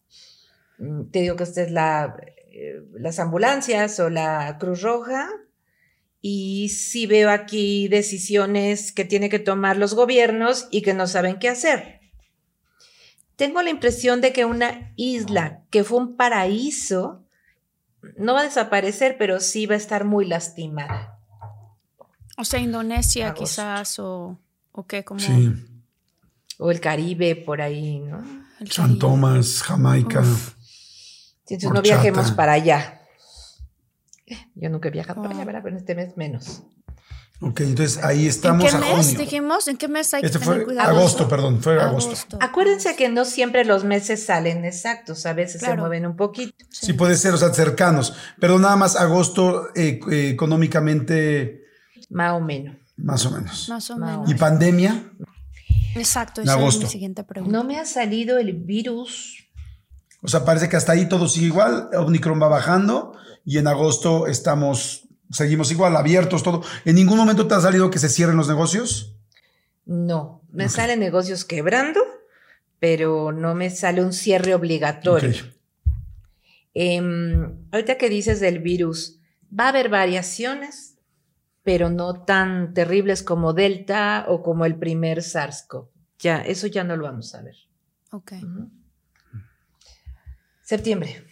[0.78, 2.16] Mm, te digo que esta es la,
[2.50, 5.28] eh, las ambulancias o la Cruz Roja.
[6.22, 11.38] Y sí veo aquí decisiones que tienen que tomar los gobiernos y que no saben
[11.38, 12.00] qué hacer.
[13.36, 17.24] Tengo la impresión de que una isla que fue un paraíso
[18.16, 21.18] no va a desaparecer, pero sí va a estar muy lastimada.
[22.36, 24.38] O sea, Indonesia quizás, o,
[24.72, 25.20] o qué, como...
[25.20, 25.54] Sí.
[26.58, 28.22] O el Caribe por ahí, ¿no?
[28.68, 30.22] San Tomás, Jamaica.
[31.54, 33.00] Entonces no viajemos para allá.
[34.54, 35.60] Yo nunca he viajado para allá, ¿verdad?
[35.62, 36.62] Pero en este mes menos.
[37.42, 39.20] Ok, entonces ahí estamos ¿En qué a mes junio.
[39.20, 39.66] dijimos?
[39.68, 40.90] ¿En qué mes hay Este que fue tener cuidado?
[40.90, 42.36] agosto, perdón, fue agosto.
[42.40, 45.80] Acuérdense que no siempre los meses salen exactos, a veces se Claro.
[45.80, 46.54] mueven un poquito.
[46.68, 46.92] Sí.
[46.92, 48.12] puede ser, o sea, cercanos.
[48.38, 51.62] Pero nada más agosto eh, eh, económicamente,
[52.10, 52.76] Más o menos.
[52.98, 53.68] más o menos.
[53.70, 54.30] Más o menos.
[54.30, 55.02] Y pandemia,
[55.96, 56.82] Exacto, En esa es agosto.
[56.82, 57.56] mi siguiente pregunta.
[57.56, 59.49] No me ha salido el virus.
[60.22, 61.88] O sea, parece que hasta ahí todo sigue igual.
[61.96, 63.14] Omicron va bajando
[63.44, 66.62] y en agosto estamos, seguimos igual, abiertos, todo.
[66.84, 69.16] ¿En ningún momento te ha salido que se cierren los negocios?
[69.86, 72.00] No, me salen negocios quebrando,
[72.78, 75.44] pero no me sale un cierre obligatorio.
[76.74, 79.18] Em, ahorita que dices del virus,
[79.58, 80.98] va a haber variaciones,
[81.62, 85.88] pero no tan terribles como Delta o como el primer SARS-CoV.
[86.18, 87.56] Ya, eso ya no lo vamos a ver.
[88.12, 88.32] Ok.
[90.70, 91.24] Septiembre.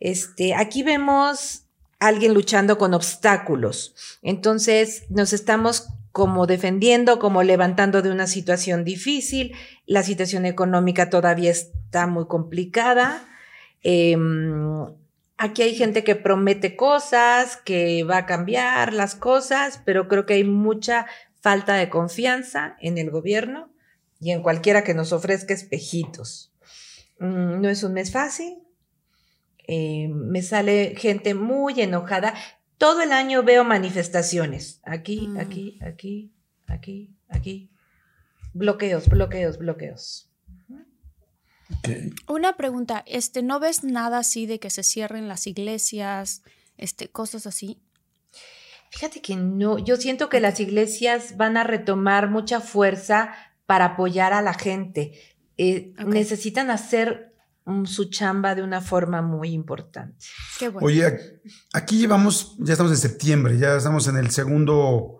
[0.00, 1.66] Este, aquí vemos
[2.00, 3.94] a alguien luchando con obstáculos.
[4.20, 9.54] Entonces, nos estamos como defendiendo, como levantando de una situación difícil.
[9.86, 13.22] La situación económica todavía está muy complicada.
[13.84, 14.86] Em,
[15.36, 20.34] aquí hay gente que promete cosas, que va a cambiar las cosas, pero creo que
[20.34, 21.06] hay mucha
[21.40, 23.70] falta de confianza en el gobierno
[24.18, 26.49] y en cualquiera que nos ofrezca espejitos.
[27.20, 28.58] Mm, no es un mes fácil,
[29.68, 32.34] eh, me sale gente muy enojada.
[32.78, 34.80] Todo el año veo manifestaciones.
[34.84, 35.36] Aquí, Mm.
[35.38, 36.32] aquí, aquí,
[36.66, 37.70] aquí, aquí.
[38.52, 40.26] Bloqueos, bloqueos, bloqueos.
[42.26, 46.42] Una pregunta, este, ¿no ves nada así de que se cierren las iglesias,
[46.78, 47.80] este, cosas así?
[48.90, 53.32] Fíjate que no, yo siento que las iglesias van a retomar mucha fuerza
[53.66, 55.12] para apoyar a la gente.
[55.62, 55.92] Eh.
[56.06, 57.34] Necesitan hacer
[57.66, 60.16] mm, su chamba de una forma muy importante.
[60.58, 60.86] Qué bueno.
[60.86, 61.40] Oye,
[61.74, 65.18] aquí llevamos, ya estamos en septiembre, ya estamos en el segundo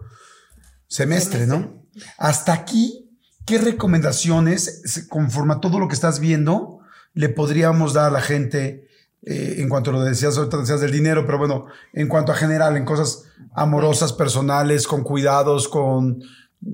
[0.86, 1.84] semestre, ¿no?
[2.18, 3.10] Hasta aquí,
[3.46, 6.78] ¿qué recomendaciones, se- conforme a todo lo que estás viendo,
[7.12, 8.88] le podríamos dar a la gente
[9.22, 12.34] eh, en cuanto a lo decías, ahorita decías del dinero, pero bueno, en cuanto a
[12.34, 13.24] general, en cosas
[13.54, 16.22] amorosas, personales, con cuidados, con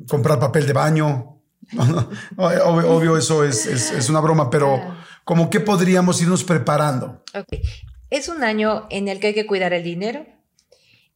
[0.09, 1.36] comprar papel de baño?
[2.37, 4.81] obvio, obvio, eso es, es- es una broma, pero
[5.25, 7.23] como que podríamos irnos preparando.
[8.11, 10.25] Es un año en el que hay que cuidar el dinero.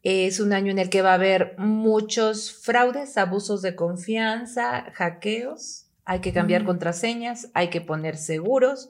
[0.03, 5.87] Es un año en el que va a haber muchos fraudes, abusos de confianza, hackeos.
[6.07, 6.67] Hay que cambiar Mm.
[6.67, 8.89] contraseñas, hay que poner seguros.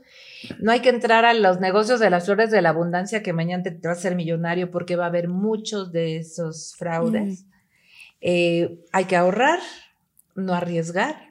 [0.61, 3.63] No hay que entrar a los negocios de las flores de la abundancia que mañana
[3.65, 7.45] te vas a ser millonario porque va a haber muchos de esos fraudes.
[8.23, 9.59] Eh, hay que ahorrar,
[10.35, 11.30] no arriesgar,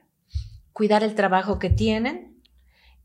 [0.80, 2.41] cuidar el trabajo que tienen,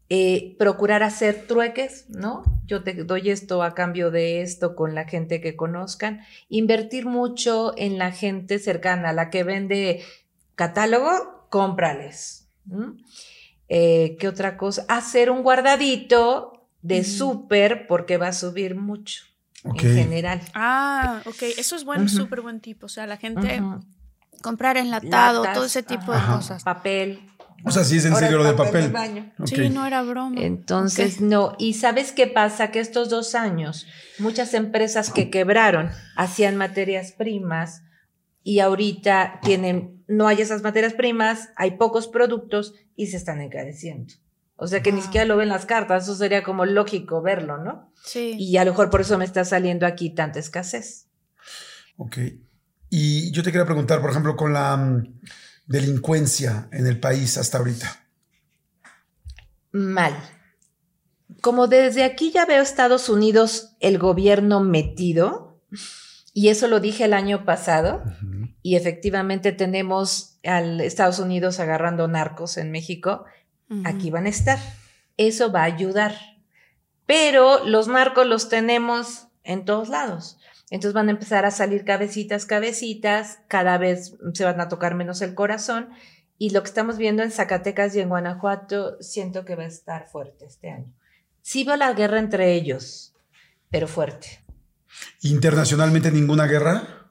[0.08, 2.44] eh, procurar hacer trueques, ¿no?
[2.66, 7.74] Yo te doy esto a cambio de esto con la gente que conozcan, invertir mucho
[7.76, 10.04] en la gente cercana, la que vende
[10.54, 12.46] catálogo, cómprales.
[13.68, 14.84] Eh, ¿Qué otra cosa?
[14.88, 17.08] Hacer un guardadito de Ujú.
[17.10, 19.24] súper porque va a subir mucho
[19.64, 20.42] en general.
[20.54, 22.08] Ah, ok, eso es buen, Ujú.
[22.08, 22.86] súper buen tipo.
[22.86, 23.60] O sea, la gente
[24.42, 26.62] comprar enlatado, Latas, todo ese tipo ajá, de cosas.
[26.62, 27.33] Papel.
[27.64, 28.92] O sea, sí es en serio lo de papel.
[29.44, 30.40] Sí, no era broma.
[30.40, 31.54] Entonces, no.
[31.58, 32.70] ¿Y sabes qué pasa?
[32.70, 33.86] Que estos dos años,
[34.18, 37.82] muchas empresas que quebraron hacían materias primas
[38.42, 44.12] y ahorita tienen, no hay esas materias primas, hay pocos productos y se están encareciendo.
[44.56, 45.04] O sea que ni Wow.
[45.06, 47.90] siquiera lo ven las cartas, eso sería como lógico verlo, ¿no?
[48.04, 48.36] Sí.
[48.38, 51.08] Y a lo mejor por eso me está saliendo aquí tanta escasez.
[51.96, 52.18] Ok.
[52.90, 55.20] Y yo te quería preguntar, por ejemplo, con la mm,
[55.66, 58.06] delincuencia en el país hasta ahorita.
[59.72, 60.14] Mal.
[61.40, 65.60] Como desde aquí ya veo Estados Unidos el gobierno metido,
[66.32, 68.02] y eso lo dije el año pasado,
[68.62, 73.24] y efectivamente tenemos al Estados Unidos agarrando narcos en México,
[73.84, 74.58] aquí van a estar.
[75.16, 76.14] Eso va a ayudar.
[77.06, 80.38] Pero los narcos los tenemos en todos lados.
[80.70, 85.22] Entonces van a empezar a salir cabecitas, cabecitas, cada vez se van a tocar menos
[85.22, 85.90] el corazón.
[86.38, 90.08] Y lo que estamos viendo en Zacatecas y en Guanajuato, siento que va a estar
[90.08, 90.92] fuerte este año.
[91.42, 93.14] Sí veo la guerra entre ellos,
[93.70, 94.42] pero fuerte.
[95.20, 97.10] Internacionalmente ninguna guerra.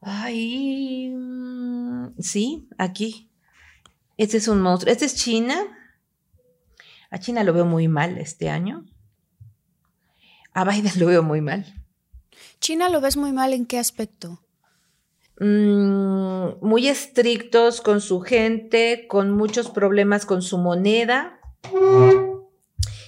[0.00, 3.30] Ay, mm, sí, aquí.
[4.16, 4.92] Este es un monstruo.
[4.92, 5.56] Este es China.
[7.10, 8.84] A China lo veo muy mal este año.
[10.52, 11.64] A Biden lo veo muy mal.
[12.60, 14.40] China lo ves muy mal en qué aspecto.
[15.40, 21.38] Mm, muy estrictos con su gente, con muchos problemas con su moneda.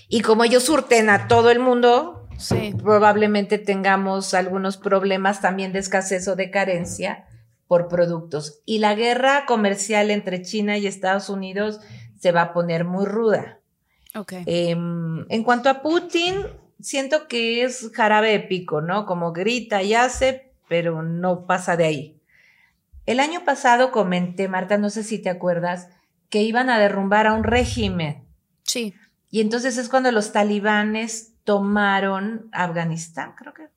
[0.09, 2.75] Y como ellos surten a todo el mundo, Sí.
[2.83, 7.27] probablemente tengamos algunos problemas también de escasez o de carencia
[7.69, 8.61] por productos.
[8.65, 11.81] Y la guerra comercial entre China y Estados Unidos
[12.19, 13.61] se va a poner muy ruda.
[14.17, 14.33] Ok.
[14.47, 16.45] Em, en cuanto a Putin,
[16.83, 19.07] siento que es jarabe épico, ¿no?
[19.07, 22.21] Como grita y hace, pero no pasa de ahí.
[23.07, 25.89] El año pasado comenté, Marta, no sé si te acuerdas,
[26.29, 28.25] que iban a derrumbar a un régimen.
[28.63, 28.95] Sí.
[29.31, 33.69] Y entonces es cuando los talibanes tomaron Afganistán, creo que,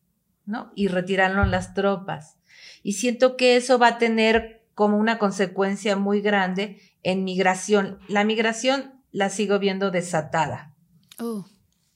[0.46, 0.72] ¿no?
[0.76, 2.38] Y retiraron las tropas.
[2.84, 8.00] Y siento que eso va a tener como una consecuencia muy grande en migración.
[8.08, 10.74] La migración la sigo viendo desatada.
[11.20, 11.44] Uh,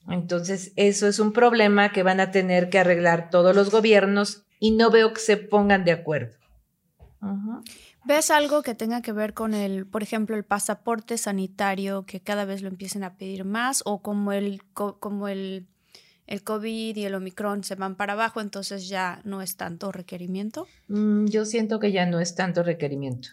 [0.09, 4.71] Entonces, eso es un problema que van a tener que arreglar todos los gobiernos y
[4.71, 6.37] no veo que se pongan de acuerdo.
[8.05, 12.45] ¿Ves algo que tenga que ver con el, por ejemplo, el pasaporte sanitario, que cada
[12.45, 15.67] vez lo empiecen a pedir más, o como el, co- como el,
[16.25, 20.67] el COVID y el Omicron se van para abajo, entonces ya no es tanto requerimiento?
[20.87, 23.29] Mm, yo siento que ya no es tanto requerimiento.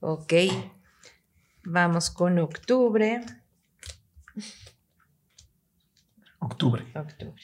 [0.00, 0.32] Ok.
[1.64, 3.20] Vamos con octubre.
[6.40, 6.84] Octubre.
[6.94, 7.42] Octubre.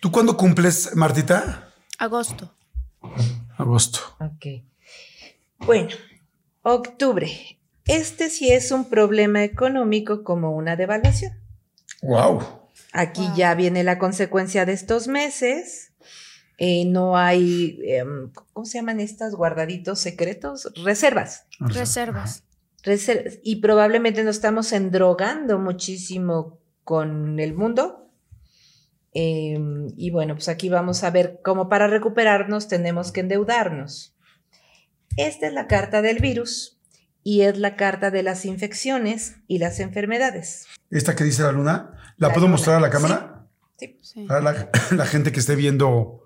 [0.00, 1.68] ¿Tú cuándo cumples, Martita?
[1.98, 2.54] Agosto.
[3.56, 4.00] Agosto.
[4.20, 4.64] Ok.
[5.58, 5.90] Bueno,
[6.62, 7.28] octubre.
[7.84, 11.32] Este sí es un problema económico como una devaluación.
[12.02, 12.42] Wow.
[12.92, 13.36] Aquí Wow.
[13.36, 15.92] ya viene la consecuencia de estos meses.
[16.58, 20.72] Eh, no hay, em, ¿cómo se llaman estas guardaditos secretos?
[20.84, 21.46] Reservas.
[21.60, 22.44] Reservas.
[22.84, 28.07] Reser- y probablemente nos estamos endrogando muchísimo con el mundo.
[29.20, 34.14] Em, y bueno, pues aquí vamos a ver cómo para recuperarnos tenemos que endeudarnos.
[35.16, 36.78] Esta es la carta del virus
[37.24, 40.66] y es la carta de las infecciones y las enfermedades.
[40.90, 43.48] Esta que dice la luna, ¿la La puedo luna, mostrar a la cámara?
[43.76, 43.98] Sí.
[44.02, 44.24] Sí.
[44.26, 46.22] Para la, la gente que esté viendo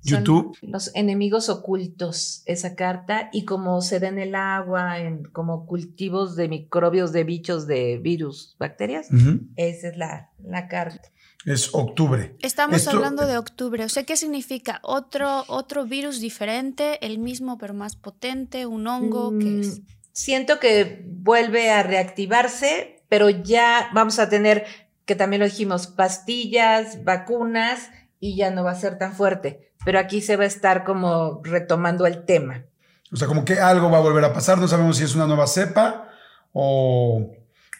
[0.00, 0.56] Son YouTube.
[0.62, 6.34] los enemigos ocultos, esa carta, y como se da en el agua, en, como cultivos
[6.36, 9.08] de microbios, de bichos, de virus, bacterias,
[9.56, 11.10] esa es la, la carta.
[11.44, 12.36] Es octubre.
[12.40, 13.84] Estamos Esto- hablando de octubre.
[13.84, 14.78] O sea, ¿qué significa?
[14.82, 19.36] ¿Otro, otro virus diferente, el mismo pero más potente, un hongo?
[19.38, 19.80] ¿Qué es?
[19.80, 19.82] Mm,
[20.14, 24.66] Siento que vuelve a reactivarse, pero ya vamos a tener,
[25.06, 27.90] que también lo dijimos, pastillas, vacunas,
[28.20, 29.72] y ya no va a ser tan fuerte.
[29.84, 32.64] Pero aquí se va a estar como retomando el tema.
[33.10, 34.58] O sea, como que algo va a volver a pasar.
[34.58, 36.08] No sabemos si es una nueva cepa
[36.52, 37.32] o,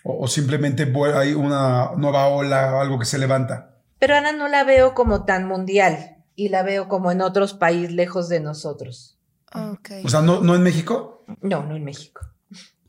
[0.04, 3.76] o- o simplemente hay una nueva ola o algo que se levanta.
[3.98, 7.92] Pero Ana no la veo como tan mundial y la veo como en otros países
[7.92, 9.18] lejos de nosotros.
[9.54, 9.90] Ok.
[10.04, 11.24] O sea, ¿no, no en México?
[11.40, 12.20] No, no en México.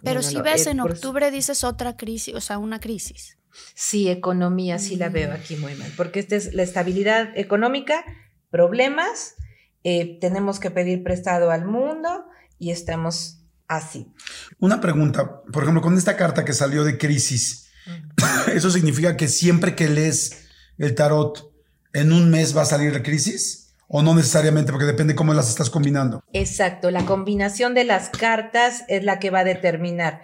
[0.03, 3.38] pero No, si no, ves eh, en octubre, dices otra crisis, o sea, una crisis.
[3.76, 5.14] Sí, economía sí la Mm.
[5.14, 8.03] veo aquí muy mal, porque esta es la estabilidad económica,
[8.49, 9.36] problemas,
[9.84, 12.26] eh, tenemos que pedir prestado al mundo
[12.59, 14.11] y estamos así.
[14.59, 17.70] Una pregunta, por ejemplo, con esta carta que salió de crisis,
[18.53, 20.47] ¿eso significa que siempre que lees
[20.78, 21.51] el tarot
[21.93, 23.74] en un mes va a salir la crisis?
[23.88, 24.72] ¿O no necesariamente?
[24.72, 26.24] Porque depende cómo las estás combinando.
[26.34, 30.24] Exacto, la combinación de las cartas es la que va a determinar.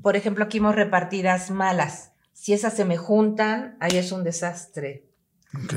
[0.00, 2.12] Por ejemplo, aquí hemos repartidas malas.
[2.32, 5.04] Si esas se me juntan, ahí es un desastre.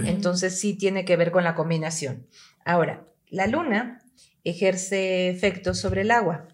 [0.06, 2.26] Entonces sí tiene que ver con la combinación.
[2.64, 4.02] Ahora, la luna
[4.46, 6.48] ejerce efectos sobre el agua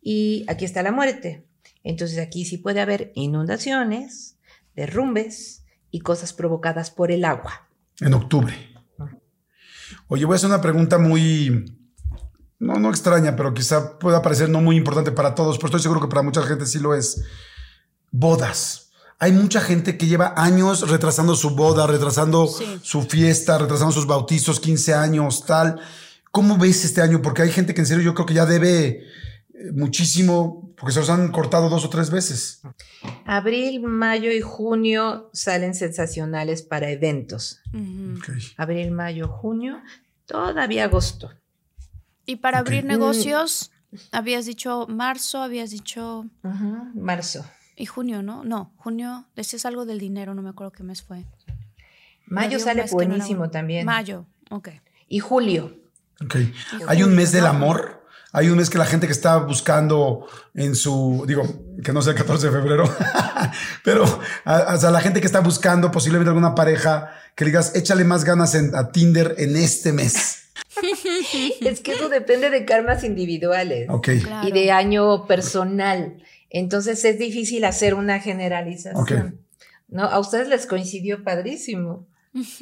[0.00, 1.44] y aquí está la muerte.
[1.84, 4.36] Entonces aquí sí puede haber inundaciones,
[4.74, 7.68] derrumbes y cosas provocadas por el agua.
[8.00, 8.54] En octubre.
[10.08, 11.76] Oye, voy a hacer una pregunta muy,
[12.58, 16.00] no, no extraña, pero quizá pueda parecer no muy importante para todos, pero estoy seguro
[16.00, 17.22] que para mucha gente sí lo es.
[18.10, 18.90] Bodas.
[19.18, 22.78] Hay mucha gente que lleva años retrasando su boda, retrasando Sí.
[22.82, 25.80] su fiesta, retrasando sus bautizos, 15 años, tal.
[26.30, 27.20] ¿Cómo ves este año?
[27.20, 29.02] Porque hay gente que en serio yo creo que ya debe
[29.74, 32.62] muchísimo, porque se los han cortado dos o tres veces.
[33.24, 37.60] Abril, mayo y junio salen sensacionales para eventos.
[38.56, 39.80] Abril, mayo, junio,
[40.26, 41.30] todavía agosto.
[42.26, 42.88] Y para abrir Mm.
[42.88, 43.70] negocios,
[44.12, 46.26] habías dicho marzo, habías dicho
[46.94, 47.44] Marzo.
[47.76, 48.44] y junio, ¿no?
[48.44, 51.24] No, junio, decías algo del dinero, no me acuerdo qué mes fue.
[52.26, 53.86] Mayo sale no era buenísimo también.
[53.86, 54.68] Mayo, ok.
[55.08, 55.74] Y julio.
[56.22, 56.36] Ok.
[56.88, 57.97] Hay un mes del amor.
[58.32, 61.44] Hay un mes que la gente que está buscando en su, digo,
[61.82, 62.84] que no sea el 14 de febrero,
[63.84, 64.04] pero
[64.44, 68.04] a- o sea, la gente que está buscando posiblemente alguna pareja, que le digas, échale
[68.04, 70.44] más ganas en- a Tinder en este mes.
[71.60, 73.88] Es que eso depende de karmas individuales.
[74.22, 74.48] Claro.
[74.48, 76.22] y de año personal.
[76.50, 79.40] Entonces es difícil hacer una generalización.
[79.88, 80.04] ¿no?
[80.04, 82.06] A ustedes les coincidió padrísimo,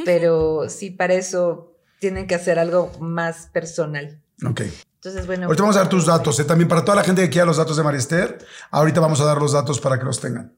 [0.05, 4.21] pero sí, para eso tienen que hacer algo más personal.
[4.45, 4.63] Ok.
[5.07, 5.47] Entonces, bueno.
[5.47, 6.45] Ahorita vamos a dar tus datos, ¿eh?
[6.45, 9.39] también para toda la gente que quiera los datos de Marister, ahorita vamos a dar
[9.39, 10.53] los datos para que los tengan.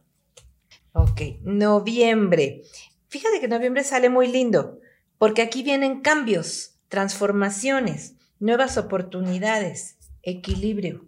[0.92, 2.62] Ok, noviembre.
[3.08, 4.80] Fíjate que noviembre sale muy lindo,
[5.18, 11.04] porque aquí vienen cambios, transformaciones, nuevas oportunidades, equilibrio.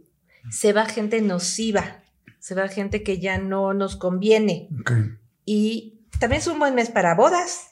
[0.51, 2.03] Se va gente nociva,
[2.41, 4.69] se va gente que ya no nos conviene.
[4.81, 4.93] Ok.
[5.47, 7.71] Y también es un buen mes para bodas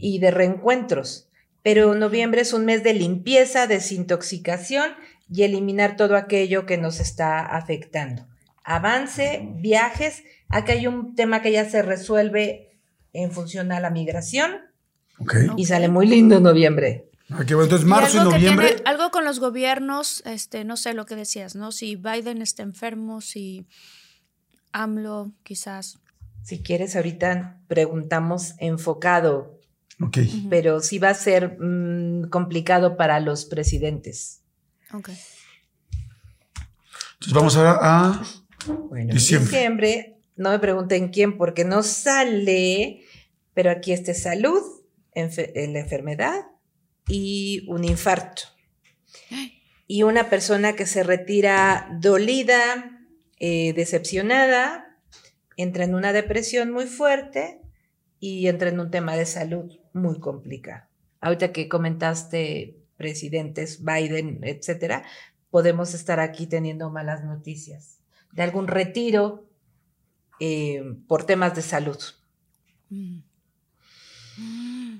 [0.00, 1.25] y de reencuentros.
[1.66, 4.88] Pero noviembre es un mes de limpieza, desintoxicación
[5.28, 8.28] y eliminar todo aquello que nos está afectando.
[8.62, 10.22] Avance, viajes.
[10.48, 12.78] Aquí hay un tema que ya se resuelve
[13.12, 14.52] en función a la migración
[15.18, 15.34] Ok.
[15.56, 17.10] y sale muy lindo noviembre.
[17.30, 17.64] Ah, qué bueno.
[17.64, 18.66] Entonces, Y marzo y algo que noviembre.
[18.68, 21.72] tiene- algo con los gobiernos, este, no sé lo que decías, ¿no?
[21.72, 23.66] Si Biden está enfermo, si
[24.72, 25.98] AMLO quizás.
[26.44, 29.55] Si quieres, ahorita preguntamos enfocado,
[30.00, 30.18] Ok.
[30.50, 34.42] pero sí va a ser mm, complicado para los presidentes.
[34.92, 35.08] Ok.
[37.14, 38.22] Entonces, vamos ahora a.
[38.90, 39.50] Bueno, Diciembre.
[39.50, 40.18] diciembre.
[40.36, 43.00] no me pregunten quién porque no sale,
[43.54, 44.60] pero aquí está salud,
[45.14, 46.44] enfe- eh, la enfermedad
[47.08, 48.42] y un infarto.
[49.88, 52.98] Y una persona que se retira dolida,
[53.38, 54.98] eh, decepcionada,
[55.56, 57.60] entra en una depresión muy fuerte
[58.18, 60.84] y entra en un tema de salud muy complicado.
[61.20, 65.04] Ahorita que comentaste presidentes, Biden, etcétera,
[65.50, 67.98] podemos estar aquí teniendo malas noticias
[68.32, 69.46] de algún retiro
[70.40, 71.98] eh, por temas de salud.
[72.90, 73.18] Mm.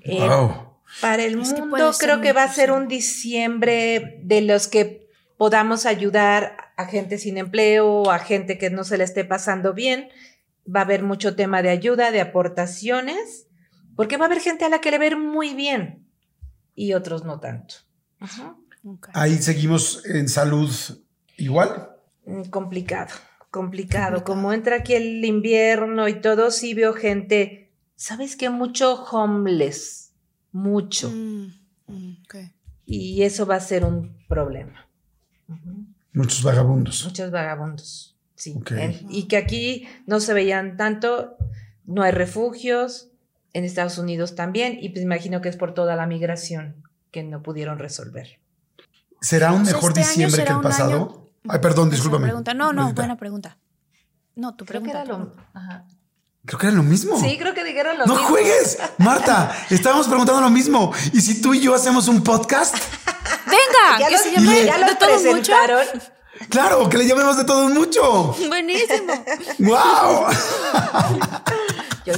[0.03, 0.67] Eh, wow.
[1.01, 5.85] Para el Es mundo creo que va a ser un diciembre de los que podamos
[5.85, 10.09] ayudar a gente sin empleo, a gente que no se le esté pasando bien.
[10.67, 13.46] Va a haber mucho tema de ayuda, de aportaciones,
[13.97, 16.07] porque va a haber gente a la que le va a ir muy bien
[16.75, 17.75] y otros no tanto.
[19.13, 20.71] Ahí seguimos en salud
[21.37, 21.89] igual.
[22.25, 23.13] Mm, Complicado,
[23.51, 24.23] complicado.
[24.23, 28.49] Como entra aquí el invierno y todo, sí veo gente, ¿sabes qué?
[28.49, 30.13] Mucho homeless,
[30.53, 31.09] mucho.
[31.09, 31.47] Mm,
[31.87, 32.35] mm, ok.
[32.85, 34.87] Y eso va a ser un problema.
[36.13, 37.03] Muchos vagabundos.
[37.05, 38.53] Muchos vagabundos, sí.
[38.57, 38.71] Ok.
[38.71, 41.35] En- y que aquí no se veían tanto,
[41.85, 43.09] no hay refugios,
[43.53, 47.41] en Estados Unidos también, y pues imagino que es por toda la migración que no
[47.41, 48.39] pudieron resolver.
[49.21, 50.93] ¿Será un Pues mejor este diciembre que el pasado?
[50.93, 52.25] año- Ay, perdón, discúlpame.
[52.25, 52.53] pregunta.
[52.53, 53.01] No, no, Lolita.
[53.01, 53.57] buena pregunta.
[54.35, 55.01] No, tu Creo que pregunta.
[55.11, 55.25] era lo...
[55.33, 55.49] pregunta.
[55.53, 55.85] ajá.
[56.45, 57.19] Creo que era lo mismo.
[57.19, 58.29] Sí, creo que dijeron lo no mismo.
[58.29, 59.51] juegues, Marta.
[59.69, 60.93] Estábamos preguntando lo mismo.
[61.13, 62.75] ¿Y si tú y yo hacemos un podcast?
[63.45, 63.99] ¡Venga!
[63.99, 65.23] Ya que los, se llame ya de los todo mucho.
[65.31, 65.85] presentaron.
[66.49, 68.33] Claro, que le llamemos de todo mucho.
[68.47, 69.13] Buenísimo.
[69.59, 70.27] ¡Wow!
[72.07, 72.13] Yo-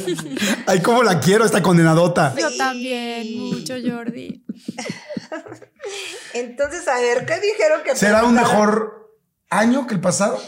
[0.68, 2.34] Ay, cómo la quiero esta condenadota.
[2.38, 4.44] Yo también, mucho, Jordi.
[6.34, 9.16] Entonces, a ver, ¿qué dijeron que ¿Será un mejor
[9.50, 10.40] año que el pasado?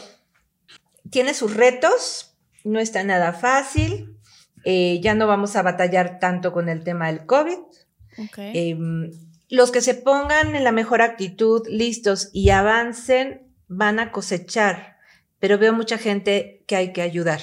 [1.10, 4.16] tiene sus retos, no está nada fácil.
[4.64, 7.58] eh, ya no vamos a batallar tanto con el tema del COVID.
[8.38, 8.78] Eh,
[9.50, 14.98] los que se pongan en la mejor actitud, listos y avancen, van a cosechar.
[15.40, 17.42] Pero veo mucha gente que hay que ayudar.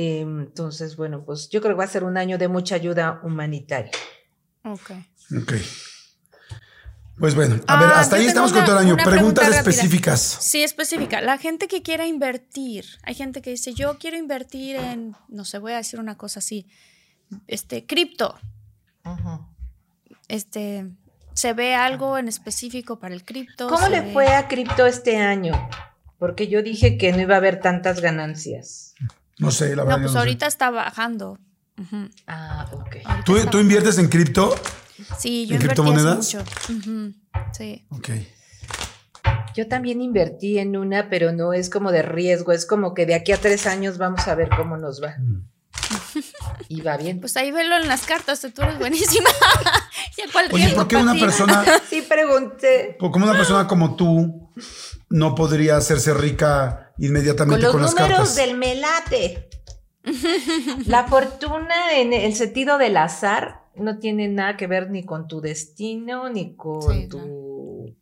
[0.00, 3.20] Eh, entonces, bueno, pues yo creo que va a ser un año de mucha ayuda
[3.24, 3.90] humanitaria.
[4.62, 4.90] ok.
[5.42, 5.52] Ok.
[7.18, 8.94] Pues bueno, a ver, Ah, hasta ahí estamos con todo el año.
[8.94, 10.20] Preguntas pregunta específicas.
[10.20, 11.20] Sí, específica.
[11.20, 15.58] La gente que quiera invertir, hay gente que dice, yo quiero invertir en, no sé,
[15.58, 16.68] voy a decir una cosa así,
[17.48, 18.38] este, cripto.
[20.28, 20.86] Este,
[21.34, 23.66] ¿se ve algo en específico para el cripto?
[23.68, 25.54] ¿Cómo ¿Se le ve- fue a cripto este año?
[26.20, 28.94] Porque yo dije que no iba a haber tantas ganancias.
[29.38, 29.98] No sé, la verdad.
[29.98, 31.38] No, yo pues ahorita está bajando.
[32.26, 32.96] Ah, ok.
[33.24, 34.54] ¿Tú, está tú inviertes en cripto?
[35.18, 36.16] Sí, yo ¿En criptomonedas?
[36.16, 36.44] mucho.
[37.52, 37.86] Sí.
[37.90, 38.08] Ok.
[39.54, 43.14] Yo también invertí en una, pero no es como de riesgo, es como que de
[43.14, 45.14] aquí a tres años vamos a ver cómo nos va.
[46.68, 47.20] Y va bien.
[47.20, 49.30] Pues ahí velo en las cartas, tú eres buenísima.
[50.16, 51.20] ya cuál Oye, ¿por qué una ti?
[51.20, 52.96] persona, Sí, pregunté.
[52.98, 54.52] por- como una persona como tú
[55.10, 58.36] no podría hacerse rica Con inmediatamente los con, las números cartas?
[58.36, 59.48] del melate.
[60.86, 65.40] La fortuna en el sentido del azar no tiene nada que ver ni con tu
[65.40, 67.94] destino, ni con Sí, tu...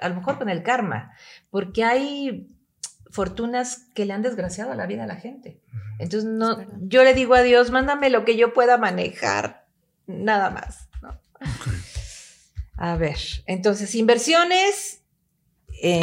[0.00, 1.12] A lo mejor con el karma,
[1.50, 2.48] porque hay
[3.10, 5.60] fortunas que le han desgraciado la vida a la gente.
[5.98, 9.66] Entonces, Es no, yo le digo a Dios, mándame lo que yo pueda manejar,
[10.06, 10.88] nada más.
[11.02, 11.20] ¿no?
[12.76, 15.01] A ver, entonces, inversiones,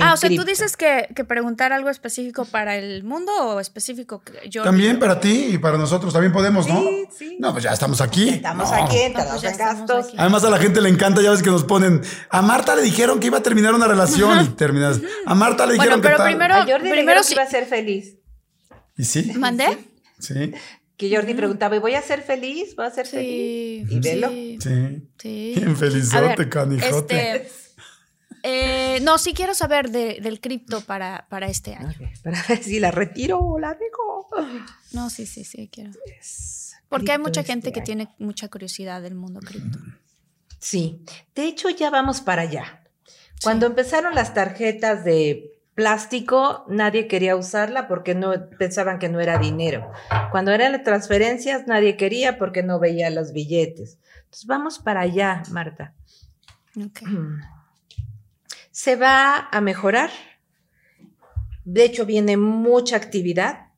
[0.02, 4.50] ah, o sea, tú dices que, preguntar algo específico para el mundo o específico que
[4.50, 4.64] yo.
[4.64, 6.82] También para ti y para nosotros también podemos, ¿no?
[6.82, 7.38] Sí, sí.
[7.40, 8.30] No, pues ya estamos aquí.
[8.30, 10.08] Estamos aquí, pues en gastos.
[10.18, 12.02] Además, a la gente le encanta, ya ves que nos ponen.
[12.30, 15.00] A Marta le dijeron que iba a terminar una relación y terminas.
[15.26, 17.34] A Marta le dijeron bueno, pero que primero, a Jordi primero sí.
[17.34, 18.18] iba a ser feliz.
[18.98, 19.32] ¿Y sí?
[19.38, 19.78] ¿Mandé?
[20.20, 20.52] Sí.
[20.98, 22.76] Que Jordi preguntaba, ¿y voy a ser feliz?
[22.76, 23.90] ¿Voy a ser feliz?
[23.90, 24.30] Y velo.
[24.30, 24.58] Sí.
[25.18, 25.54] Sí.
[25.56, 27.36] Bien felizote, canijote.
[27.38, 27.69] Este,
[28.44, 31.94] eh, no, sí quiero saber del cripto para, para este año.
[32.24, 34.30] para ver si la retiro o la dejo.
[34.92, 35.92] No, sí, sí, sí, quiero.
[36.88, 39.80] Porque hay mucha gente este que tiene mucha curiosidad del mundo cripto.
[40.60, 41.04] Sí,
[41.36, 42.84] de hecho ya vamos para allá.
[43.42, 49.38] Cuando empezaron las tarjetas de plástico, nadie quería usarla porque no pensaban que no era
[49.38, 49.92] dinero.
[50.32, 53.98] Cuando eran las transferencias, nadie quería porque no veía los billetes.
[54.26, 55.94] Entonces vamos para allá, Marta.
[56.76, 57.08] Okay.
[58.80, 60.10] Se va a mejorar.
[61.66, 63.72] De hecho, viene mucha actividad,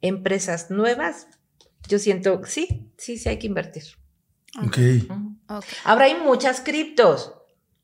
[0.00, 1.26] empresas nuevas.
[1.86, 3.82] Yo siento, sí, sí, sí hay que invertir.
[4.64, 4.78] Ok.
[5.84, 7.34] Ahora hay muchas criptos.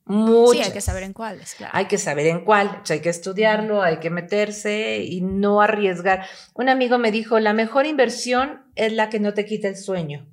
[0.06, 0.56] Muchas.
[0.56, 1.72] Sí, hay que saber en cuáles, claro.
[1.76, 6.24] Hay que saber en cuál, hay que estudiarlo, hay que meterse y no arriesgar.
[6.54, 10.26] Un amigo me dijo, la mejor inversión es la que no te quita el sueño,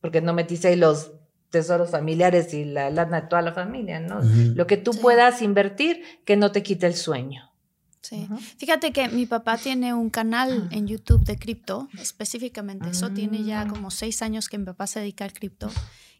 [0.00, 1.12] porque no metiste ahí los
[1.56, 4.20] tesoros familiares y la lana de toda la familia, ¿no?
[4.20, 7.50] Lo que tú puedas invertir que no te quite el sueño.
[8.02, 8.28] Sí.
[8.58, 13.10] Fíjate que mi papá tiene un canal en YouTube de cripto, específicamente eso.
[13.10, 13.68] Tiene ya ah.
[13.68, 15.70] como seis años que mi papá se dedica al cripto.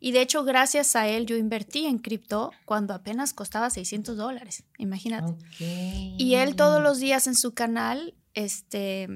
[0.00, 4.64] Y de hecho, gracias a él, yo invertí en cripto cuando apenas costaba 600 dólares.
[4.78, 5.34] Imagínate.
[5.60, 9.08] Y él todos los días en su canal, este,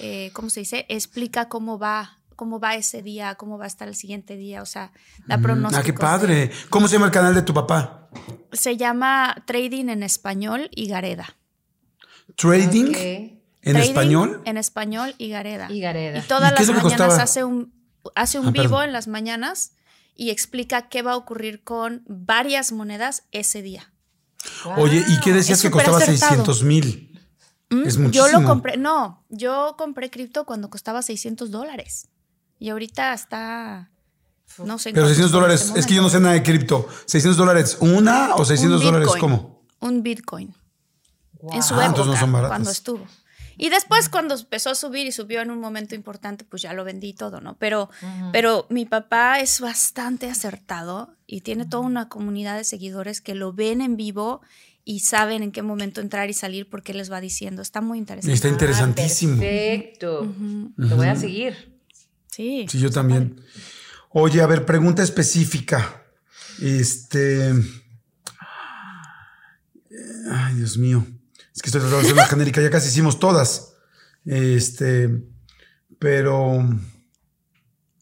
[0.00, 0.86] eh, ¿cómo se dice?
[0.88, 4.66] Explica cómo va cómo va ese día, cómo va a estar el siguiente día, o
[4.66, 4.92] sea,
[5.26, 5.82] da pronósticos.
[5.82, 6.50] Ah, qué padre.
[6.70, 8.08] ¿Cómo se llama el canal de tu papá?
[8.52, 11.34] Se llama Trading en Español y Gareda.
[12.36, 12.92] ¿Trading?
[13.62, 14.42] ¿En español?
[14.44, 15.66] En español y Gareda.
[15.70, 16.18] Y Gareda.
[16.18, 17.72] Y todas las mañanas hace un,
[18.14, 19.72] hace un ah, vivo en las mañanas
[20.14, 23.92] y explica qué va a ocurrir con varias monedas ese día.
[24.76, 27.20] Oye, ¿y qué decías que costaba 600 mil?
[27.70, 28.28] Mm, es muchísimo.
[28.28, 32.08] Yo lo compré, no, yo compré cripto cuando costaba 600 dólares.
[32.58, 33.90] Y ahorita está,
[34.58, 34.92] no sé.
[34.92, 36.88] Pero 600 dólares, es que yo no sé nada de cripto.
[37.06, 39.62] ¿600 dólares una o 600 dólares cómo?
[39.80, 40.54] Un Bitcoin.
[41.52, 43.06] En su ah, época, cuando estuvo.
[43.58, 46.84] Y después cuando empezó a subir y subió en un momento importante, pues ya lo
[46.84, 47.56] vendí todo, ¿no?
[47.58, 47.88] Pero,
[48.32, 53.52] pero mi papá es bastante acertado y tiene toda una comunidad de seguidores que lo
[53.52, 54.42] ven en vivo
[54.84, 57.62] y saben en qué momento entrar y salir porque les va diciendo.
[57.62, 58.34] Está muy interesante.
[58.34, 59.38] Está interesantísimo.
[59.38, 60.34] perfecto.
[60.76, 61.75] Lo voy a seguir.
[62.36, 62.66] Sí.
[62.68, 63.40] Sí, yo también.
[64.10, 66.04] Oye, a ver, pregunta específica.
[66.60, 67.50] Este.
[70.30, 71.06] Ay, Dios mío.
[71.54, 73.72] Es que estoy tratando de hacer una genérica, ya casi hicimos todas.
[74.26, 75.08] Este,
[75.98, 76.62] pero.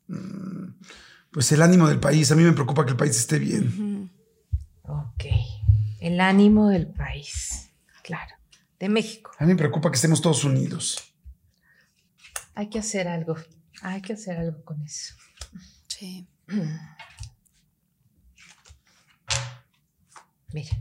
[0.09, 0.81] Mm,
[1.31, 4.11] pues el ánimo del país, a mí me preocupa que el país esté bien.
[4.83, 5.27] Ok.
[6.01, 7.71] El ánimo del país,
[8.03, 8.35] claro.
[8.81, 9.31] De México.
[9.39, 11.15] A mí me preocupa que estemos todos unidos.
[12.57, 13.37] Hay que hacer algo.
[13.87, 15.15] Hay que hacer algo con eso.
[15.89, 16.27] Sí.
[20.55, 20.81] Mira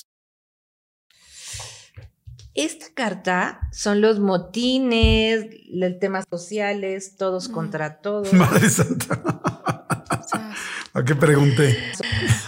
[2.53, 8.33] Esta carta son los motines, el temas sociales, todos contra todos.
[8.33, 9.21] Madre Santa.
[10.93, 11.77] ¿A qué pregunté?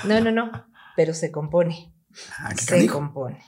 [0.04, 0.52] No, no, no,
[0.98, 1.94] pero se compone.
[2.38, 3.40] Ah, se compone.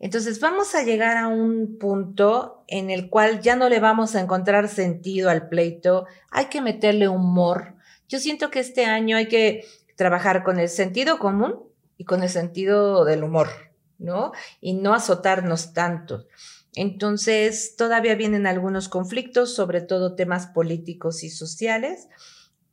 [0.00, 4.20] Entonces vamos a llegar a un punto en el cual ya no le vamos a
[4.20, 7.74] encontrar sentido al pleito, hay que meterle humor.
[8.08, 9.64] Yo siento que este año hay que
[9.96, 11.54] trabajar con el sentido común
[11.98, 13.69] y con el sentido del humor.
[14.00, 14.32] ¿No?
[14.60, 16.26] Y no azotarnos tanto.
[16.74, 22.08] Entonces, todavía vienen algunos conflictos, sobre todo temas políticos y sociales,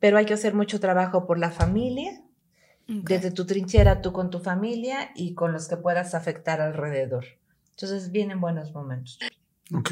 [0.00, 2.22] pero hay que hacer mucho trabajo por la familia,
[2.86, 7.26] desde tu trinchera, tú con tu familia y con los que puedas afectar alrededor.
[7.72, 9.18] Entonces, vienen buenos momentos.
[9.74, 9.90] Ok.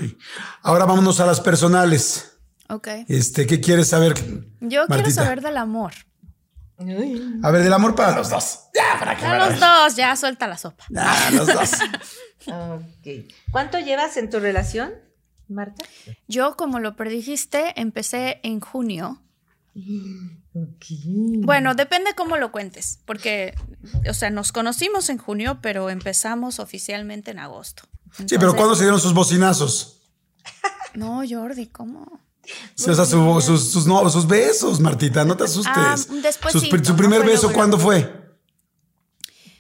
[0.62, 2.38] Ahora vámonos a las personales.
[2.70, 2.88] Ok.
[3.08, 4.14] Este, ¿qué quieres saber?
[4.60, 5.92] Yo quiero saber del amor.
[6.78, 8.60] A ver, del amor para los dos.
[8.74, 10.84] Ya, para que A los dos, ya suelta la sopa.
[10.90, 11.70] Ya, los dos.
[12.48, 13.26] Ok.
[13.50, 14.94] ¿Cuánto llevas en tu relación,
[15.48, 15.84] Marta?
[16.28, 19.22] Yo, como lo predijiste, empecé en junio.
[20.58, 20.86] Ok.
[21.44, 23.54] Bueno, depende cómo lo cuentes, porque,
[24.08, 27.82] o sea, nos conocimos en junio, pero empezamos oficialmente en agosto.
[28.26, 30.00] Sí, pero ¿cuándo se dieron sus bocinazos?
[30.94, 32.20] No, Jordi, ¿cómo?
[32.74, 35.72] Sí, o sea, su- sus, sus, no, sus besos, Martita, no te asustes.
[35.76, 38.12] Ah, después Sus sí, su no primer fue beso, ¿cuándo fue?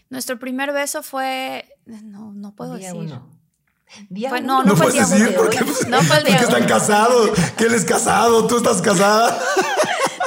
[0.08, 1.68] Nuestro primer beso fue.
[1.86, 3.00] No, no puedo Día decir.
[3.00, 3.30] uno.
[4.08, 4.62] Día Fue- uno.
[4.62, 5.42] no, No, fue el puedes día decir uno.
[5.42, 8.80] porque, pues, No fue el día porque están casados, que él es casado, tú estás
[8.82, 9.38] casada.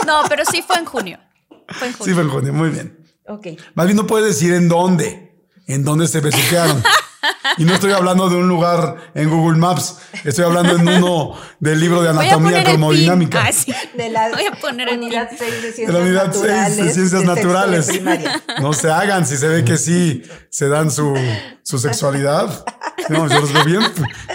[0.08, 1.20] No, pero sí fue en junio.
[1.68, 2.06] Fue en junio.
[2.06, 3.06] Sí, fue en junio, muy bien.
[3.28, 3.48] Ok.
[3.76, 6.82] Más bien no puedes decir en dónde, en dónde se besuquearon.
[7.58, 11.80] Y no estoy hablando de un lugar en Google Maps, estoy hablando en uno del
[11.80, 13.44] libro de anatomía termodinámica.
[13.46, 13.74] Ah, sí.
[13.98, 15.38] De la Voy a poner unidad pin.
[15.40, 16.78] 6 de De ciencias la unidad 6 naturales.
[16.78, 18.02] de ciencias de naturales.
[18.62, 21.14] No se hagan si se ve que sí se dan su,
[21.64, 22.66] su sexualidad.
[23.10, 23.82] No, yo los veo bien,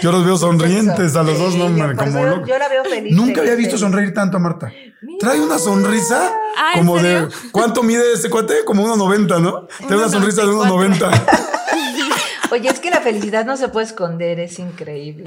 [0.01, 2.45] yo los veo sonrientes a los dos, no, Sí, hombre, por como.
[2.45, 3.15] Yo la veo feliz.
[3.15, 4.71] Nunca había visto sonreír tanto a Marta.
[5.19, 7.27] Trae una sonrisa Ah, ¿en como de.
[7.51, 8.65] ¿Cuánto mide ese cuate?
[8.65, 9.67] Como 1,90, ¿no?
[9.87, 11.11] Trae una sonrisa de 1,90.
[12.51, 15.25] Oye, es que la felicidad no se puede esconder, es increíble.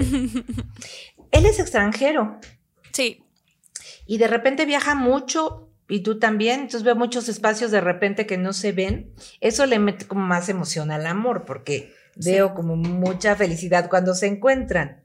[1.30, 2.38] Él es extranjero
[2.92, 3.24] Sí.
[4.06, 8.36] y de repente viaja mucho y tú también, entonces veo muchos espacios de repente que
[8.38, 9.12] no se ven.
[9.40, 14.26] Eso le mete como más emoción al amor porque veo como mucha felicidad cuando se
[14.26, 15.02] encuentran.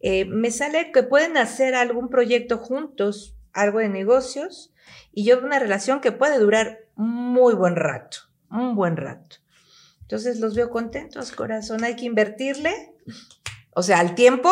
[0.00, 4.72] Eh, me sale que pueden hacer algún proyecto juntos, algo de negocios,
[5.12, 8.18] y yo veo una relación que puede durar muy buen rato,
[8.50, 9.36] un buen rato.
[10.04, 12.94] Entonces los veo contentos, corazón, hay que invertirle,
[13.74, 14.50] o sea, al tiempo,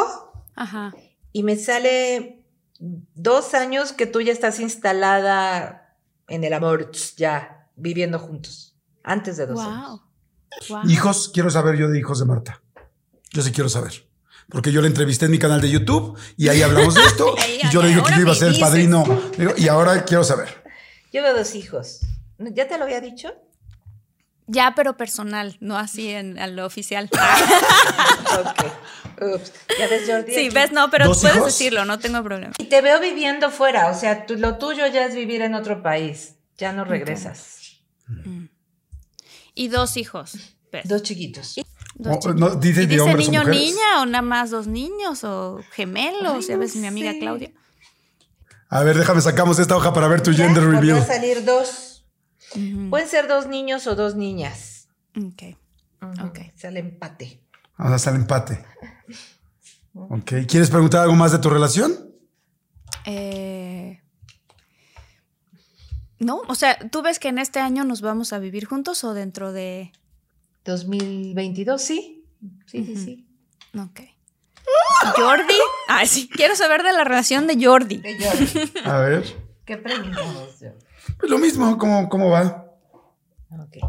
[0.57, 0.93] Ajá.
[1.33, 2.45] y me sale
[2.79, 5.95] dos años que tú ya estás instalada
[6.29, 9.89] en el amor, ya viviendo juntos, antes de dos años.
[9.89, 10.01] Wow.
[10.69, 10.91] Wow.
[10.91, 12.63] Hijos, quiero saber yo de hijos de Marta.
[13.31, 14.07] Yo sí quiero saber.
[14.49, 17.35] Porque yo la entrevisté en mi canal de YouTube y ahí hablamos de esto.
[17.49, 19.05] Y y yo le dije que yo iba a ser el padrino.
[19.39, 20.63] Digo, Y ahora quiero saber.
[21.13, 22.01] Yo veo dos hijos.
[22.39, 23.33] ¿Ya te lo había dicho?
[24.47, 27.09] Ya, pero personal, no así en lo oficial.
[27.13, 28.65] Ok.
[29.35, 29.53] Ups.
[29.79, 30.33] ¿Ya ves, Jordi?
[30.35, 30.55] Sí, Aquí.
[30.55, 31.47] ves, no, pero ¿Dos puedes hijos?
[31.47, 32.53] decirlo, no tengo problema.
[32.59, 35.83] Y te veo viviendo fuera, o sea, tú- lo tuyo ya es vivir en otro
[35.83, 36.35] país.
[36.59, 37.79] Ya no regresas.
[39.55, 40.33] Y dos hijos.
[40.73, 41.55] ves, Dos chiquitos.
[41.95, 42.37] dos O- chicos.
[42.37, 46.47] no, dice ¿Y dice hombres o niño niña o nada más dos niños o gemelos?
[46.49, 47.19] Ya no ves mi amiga sé.
[47.21, 47.51] Claudia.
[48.71, 50.99] A ver, déjame sacamos esta hoja para ver tu Ya, gender volvió reveal.
[51.03, 51.92] a salir dos.
[52.91, 54.89] Pueden ser dos niños o dos niñas.
[55.17, 55.57] Ok.
[56.03, 56.27] Ujú.
[56.27, 56.39] Ok.
[56.57, 57.41] Sale empate.
[57.77, 58.65] Ahora sale empate.
[59.95, 60.33] Ok.
[60.49, 61.93] ¿Quieres preguntar algo más de tu relación?
[63.05, 64.01] Eh,
[66.19, 69.13] no, o sea, ¿tú ves que en este año nos vamos a vivir juntos o
[69.13, 69.93] dentro de...
[70.65, 72.25] 2022, sí.
[72.67, 73.27] Sí, sí, sí.
[73.77, 74.01] Ok.
[75.17, 75.55] Jordi.
[75.89, 76.29] Ah, sí.
[76.29, 77.97] Quiero saber de la relación de Jordi.
[77.97, 78.73] De Jordi.
[78.85, 79.25] A ver.
[79.65, 80.92] ¿Qué preguntamos, Jordi?
[81.19, 82.67] Pues lo mismo, ¿cómo, cómo va?
[83.51, 83.77] Ok.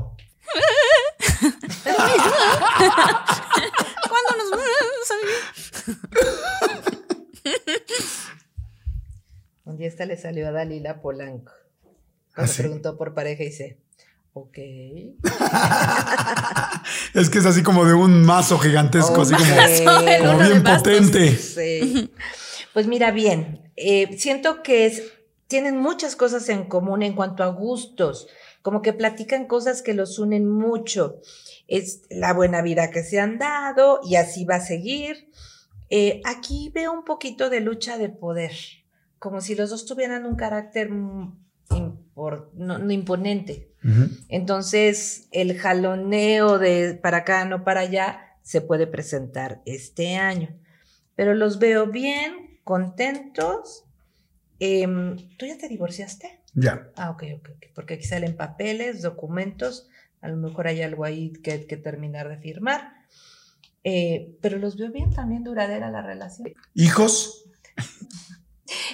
[4.10, 5.38] ¿Cuándo nos vamos a vivir?
[9.66, 11.52] Un día esta le salió a Dalila Polanco.
[11.52, 11.56] ¿Ah,
[12.36, 12.62] Cuando sí?
[12.62, 13.78] preguntó por pareja y dice,
[14.34, 14.58] ok.
[17.14, 19.46] Es que es así como de un mazo gigantesco, así como,
[20.26, 21.36] como bien potente.
[21.36, 22.12] Sí.
[22.74, 25.04] Pues mira, bien, eh, siento que es,
[25.54, 28.28] tienen muchas cosas en común en cuanto a gustos,
[28.64, 31.20] como que platican cosas que los unen mucho.
[31.68, 35.30] Es la buena vida que se han dado y así va a seguir.
[35.92, 38.54] Eh, aquí veo un poquito de lucha de poder,
[39.20, 40.90] como si los dos tuvieran un carácter
[41.70, 43.70] impor- no- no imponente.
[44.30, 50.50] Entonces, el jaloneo de para acá, no para allá, se puede presentar este año.
[51.16, 53.83] Pero los veo bien, contentos.
[54.66, 56.40] Em, ¿Tú ya te divorciaste?
[56.54, 56.88] Ya.
[56.96, 57.66] Ah, ok, ok, ok.
[57.76, 59.90] Porque aquí salen papeles, documentos,
[60.22, 62.94] a lo mejor hay algo ahí que, que terminar de firmar.
[63.84, 66.48] Eh, pero los veo bien también duradera la relación.
[66.76, 67.44] ¿Hijos?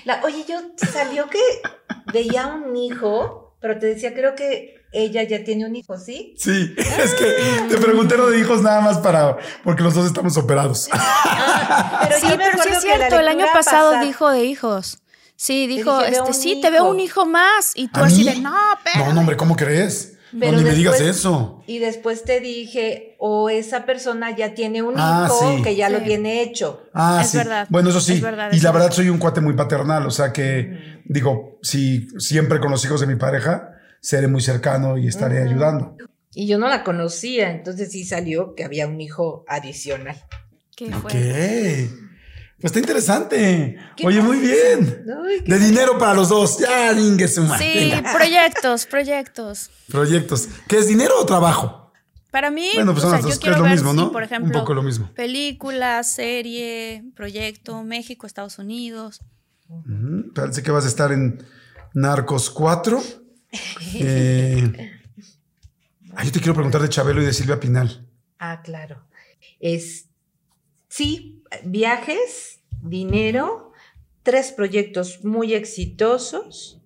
[0.06, 0.60] La- oye, yo
[0.92, 1.40] salió que
[2.12, 6.34] veía un hijo, pero te decía, creo que ella ya tiene un hijo, ¿sí?
[6.40, 7.26] Sí, es que
[7.70, 10.90] te pregunté lo de hijos nada más para, porque los dos estamos operados.
[12.02, 13.20] Pero sí, yo me pero sí es cierto.
[13.20, 15.04] El año pasado dijo de hijos.
[15.42, 16.92] Sí, dijo, dije, este, sí, te veo hijo.
[16.92, 17.72] un hijo más.
[17.76, 18.30] Y tú ¿A así mí?
[18.30, 19.06] de, no, pero.
[19.06, 20.18] No, no, hombre, ¿cómo crees?
[20.38, 21.64] Pero no, ni me después- digas eso.
[21.66, 25.64] Y después te dije, o esa persona ya tiene un Ah, hijo sí.
[25.64, 26.04] que ya lo Sí.
[26.04, 26.84] tiene hecho.
[26.94, 27.38] Ah, Es sí.
[27.38, 28.16] verdad, Bueno, eso sí.
[28.16, 28.88] es verdad, y es la verdad.
[28.88, 33.00] verdad soy un cuate muy paternal, o sea que digo, si siempre con los hijos
[33.00, 35.96] de mi pareja, seré muy cercano y estaré ayudando.
[36.36, 40.18] Y yo no la conocía, entonces sí salió que había un hijo adicional.
[40.76, 41.12] ¿Qué fue?
[41.12, 41.90] ¿Qué?
[42.62, 43.78] Pues está interesante.
[44.04, 45.06] Oye, muy bien.
[45.26, 46.58] Ay, De dinero para los dos.
[46.60, 47.72] Ya, lingue su madre.
[47.74, 48.12] Sí, Venga.
[48.14, 49.70] proyectos, proyectos.
[49.88, 50.50] Proyectos.
[50.68, 51.92] ¿Qué es dinero o trabajo?
[52.32, 53.98] Para mí, Bueno, pues o son sea, las dos, yo es lo ver mismo, si,
[53.98, 54.12] ¿no?
[54.12, 55.10] por Un poco lo mismo.
[55.16, 59.22] película, serie, proyecto, México, Estados Unidos.
[60.36, 61.44] Parece que vas a estar en
[61.94, 63.02] Narcos 4.
[63.96, 64.92] Eh,
[66.16, 68.06] ah, yo te quiero preguntar de Chabelo y de Silvia Pinal.
[68.38, 69.08] Ah, claro.
[69.60, 70.06] Es
[70.88, 73.72] sí, viajes, dinero,
[74.24, 76.82] tres proyectos muy exitosos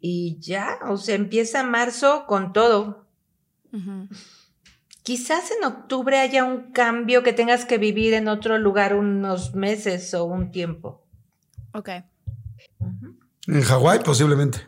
[0.00, 3.06] y ya, o sea, empieza marzo con todo.
[5.02, 10.12] Quizás en octubre haya un cambio que tengas que vivir en otro lugar unos meses
[10.14, 11.06] o un tiempo.
[11.72, 11.90] Ok.
[13.46, 14.66] En Hawái, posiblemente.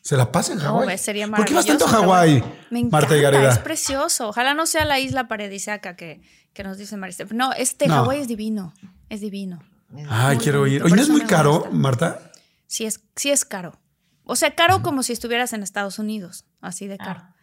[0.00, 0.84] ¿Se la pasa en No, Hawái?
[0.86, 3.22] pues, sería ¿Por qué vas tanto a maravilloso, Hawái, pero Me encanta, Marta y es
[3.22, 3.62] Gareda?
[3.62, 4.28] precioso.
[4.28, 6.22] Ojalá no sea la isla paradisíaca que,
[6.54, 7.26] que nos dice Mariste.
[7.32, 7.94] No, este No.
[7.96, 8.74] Hawái es divino.
[9.08, 9.62] Es divino.
[10.08, 10.82] Ay, Muy quiero ir.
[10.82, 11.70] bonito, Oye, por ¿no es muy caro, gusta.
[11.70, 12.32] Marta?
[12.66, 13.78] Sí es, sí es caro.
[14.24, 17.20] O sea, caro como si estuvieras en Estados Unidos, así de caro.
[17.24, 17.34] Ah.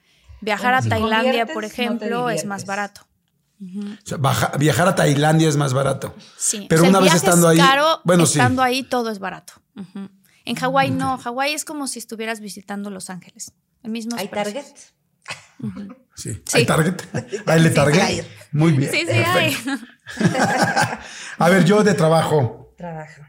[0.41, 3.01] Viajar Bueno, a si Tailandia, por no ejemplo, es más barato.
[3.61, 6.15] O sea, baja- viajar a Tailandia es más barato.
[6.37, 6.65] Sí.
[6.69, 8.39] Pero O sea, una el vez estando es ahí- Caro, bueno, sí.
[8.39, 9.53] estando ahí todo es barato.
[10.45, 11.17] En Hawái no.
[11.17, 13.51] Hawái es como si estuvieras visitando Los Ángeles.
[13.83, 14.65] El mismo ¿Hay precios.
[14.65, 14.79] Target?
[16.15, 16.33] Sí.
[16.33, 16.41] Sí.
[16.53, 16.95] ¿Hay Target?
[17.45, 18.25] ¿Hay le Target?
[18.51, 18.91] Muy bien.
[18.91, 19.55] Sí, sí, hay.
[21.37, 22.73] A ver, yo de trabajo.
[22.77, 23.21] Trabajo.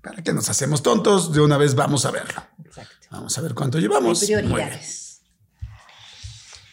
[0.00, 2.42] Para que nos hacemos tontos, de una vez vamos a verlo.
[2.64, 3.06] Exacto.
[3.10, 4.24] Vamos a ver cuánto llevamos.
[4.24, 5.22] Prioridades.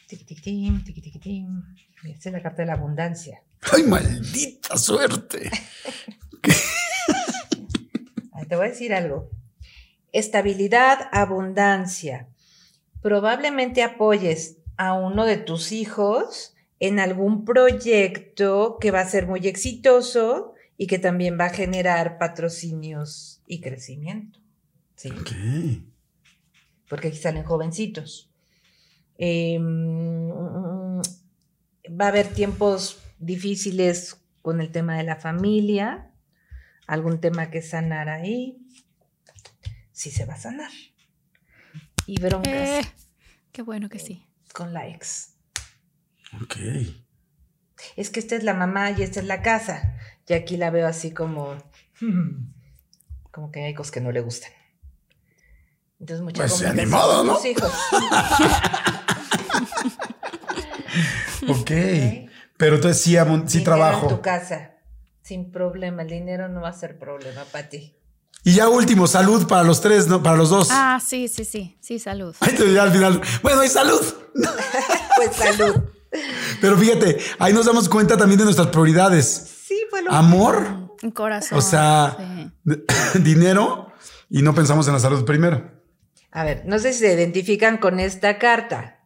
[0.07, 1.63] Tiquitiquitín, tiquitiquitín.
[2.03, 3.43] Esta es la carta de la abundancia.
[3.71, 5.51] Ay, maldita suerte.
[8.49, 9.29] Te voy a decir algo.
[10.11, 12.29] Estabilidad, abundancia.
[13.01, 19.45] Probablemente apoyes a uno de tus hijos en algún proyecto que va a ser muy
[19.45, 24.39] exitoso y que también va a generar patrocinios y crecimiento.
[24.95, 25.31] Sí, Ok.
[26.87, 28.31] porque aquí salen jovencitos.
[29.17, 30.29] Em,
[31.89, 36.09] va a haber tiempos difíciles con el tema de la familia,
[36.87, 38.57] algún tema que sanar ahí.
[39.91, 40.71] Sí se va a sanar.
[42.05, 42.81] Y broncas Eh,
[43.51, 44.23] qué bueno que sí.
[44.53, 45.35] Con la ex.
[46.41, 46.57] Ok.
[47.95, 49.95] Es que esta es la mamá y esta es la casa.
[50.27, 51.55] Y aquí la veo así como...
[52.01, 52.51] hmm,
[53.31, 54.51] como que hay cosas que no le gustan.
[55.99, 57.35] Entonces mucha Pues, con ¿no?
[57.35, 57.71] tus hijos.
[61.47, 61.71] Ok.
[62.57, 63.15] Pero entonces sí,
[63.47, 64.09] sí Dinero trabajo.
[64.09, 64.71] En tu casa,
[65.21, 66.01] sin problema.
[66.01, 67.95] El dinero no va a ser problema para ti.
[68.43, 70.23] Y ya último, salud para los tres, ¿no?
[70.23, 70.69] Para los dos.
[70.71, 71.77] Ah, sí, sí, sí.
[71.81, 72.35] Sí, salud.
[72.39, 73.21] Ahí te diré al final.
[73.41, 74.01] Bueno, y salud.
[75.17, 75.75] Pues salud.
[76.61, 79.25] Pero fíjate, ahí nos damos cuenta también de nuestras prioridades.
[79.67, 81.57] Sí, fue lo Amor, Un corazón.
[81.57, 82.15] o sea,
[82.65, 82.83] sí.
[83.19, 83.91] dinero
[84.29, 85.69] y no pensamos en la salud primero.
[86.31, 89.03] A ver, no sé si se identifican con esta carta.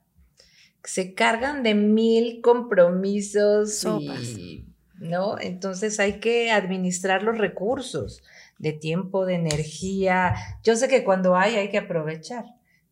[0.83, 4.21] Se cargan de mil compromisos Sopas.
[4.21, 4.67] y,
[4.99, 5.39] ¿no?
[5.39, 8.21] Entonces hay que administrar los recursos
[8.63, 10.33] de tiempo, de energía.
[10.63, 12.45] Yo sé que cuando hay hay que aprovechar,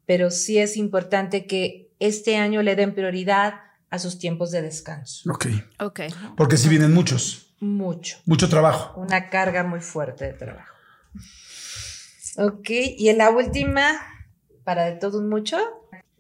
[0.05, 3.53] pero sí es importante que este año le den prioridad
[3.89, 5.32] a sus tiempos de descanso.
[5.32, 5.47] Ok.
[5.80, 6.01] Ok.
[6.36, 8.17] Porque si vienen muchos, Mucho.
[8.26, 8.99] mucho trabajo.
[8.99, 10.74] Una carga muy fuerte de trabajo.
[12.38, 13.91] Ok, y en la última,
[14.63, 15.57] para de todo un mucho,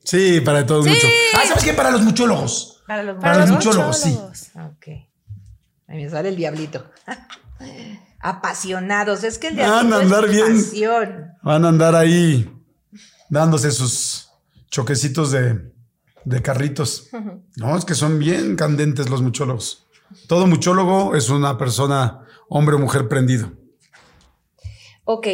[0.03, 1.07] Sí, para todos mucho.
[1.35, 1.73] Ah, ¿sabes qué?
[1.73, 2.83] Para los muchólogos.
[2.87, 4.17] para los Para los muchólogos, sí.
[4.55, 4.87] Ok.
[5.87, 6.89] A mí me sale el diablito.
[8.23, 9.23] Apasionados.
[9.23, 10.47] Es que el Van diablito a andar es bien.
[10.57, 11.27] pasión.
[11.43, 12.49] Van a andar ahí
[13.29, 14.29] dándose sus
[14.69, 15.71] choquecitos de,
[16.25, 17.09] de carritos.
[17.55, 19.87] No, es que son bien candentes los muchólogos.
[20.27, 23.53] Todo muchólogo es una persona, hombre o mujer prendido.
[25.05, 25.27] Ok.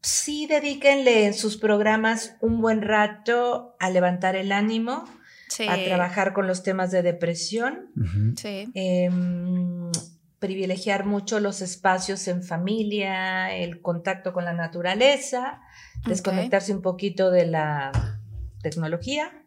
[0.00, 5.04] Sí, dedíquenle en sus programas un buen rato a levantar el ánimo,
[5.48, 5.68] Sí.
[5.68, 7.90] a trabajar con los temas de depresión.
[8.36, 8.70] Sí.
[8.74, 9.90] em,
[10.42, 15.62] privilegiar mucho los espacios en familia, el contacto con la naturaleza,
[16.04, 17.92] desconectarse un poquito de la
[18.60, 19.44] tecnología.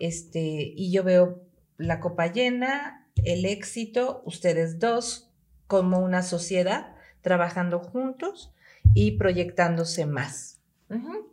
[0.00, 1.44] Este, y yo veo
[1.78, 5.30] la copa llena, el éxito, ustedes dos,
[5.68, 8.52] como una sociedad, trabajando juntos
[8.92, 10.53] y proyectándose más.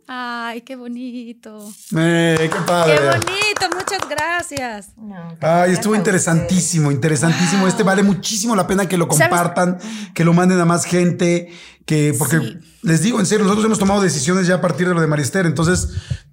[0.08, 1.70] Ay, qué bonito.
[1.96, 2.94] Eh, qué padre.
[2.96, 4.88] Qué bonito, muchas gracias.
[4.96, 7.60] No, Ay, estuvo interesantísimo, interesantísimo.
[7.60, 7.68] Wow.
[7.68, 9.28] Este vale muchísimo la pena que lo ¿Sabes?
[9.28, 9.78] compartan,
[10.14, 11.52] que lo manden a más gente,
[11.86, 12.58] que porque Sí.
[12.82, 15.46] les digo en serio, nosotros hemos tomado decisiones ya a partir de lo de Marister,
[15.46, 15.88] entonces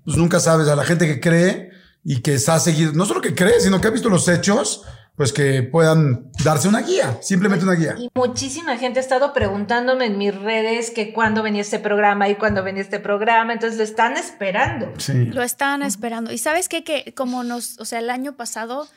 [0.05, 1.69] pues nunca sabes a la gente que cree
[2.03, 4.83] y que ha seguido, no solo que cree, sino que ha visto los hechos,
[5.19, 7.93] pues que puedan darse una guía, simplemente una guía.
[7.99, 12.35] Y muchísima gente ha estado preguntándome en mis redes que cuándo venía este programa y
[12.35, 14.93] cuándo venía este programa, entonces lo están esperando.
[14.97, 15.25] Sí.
[15.25, 16.31] Lo están esperando.
[16.31, 16.85] Y sabes qué?
[16.85, 18.87] que como nos, o sea, el año pasado,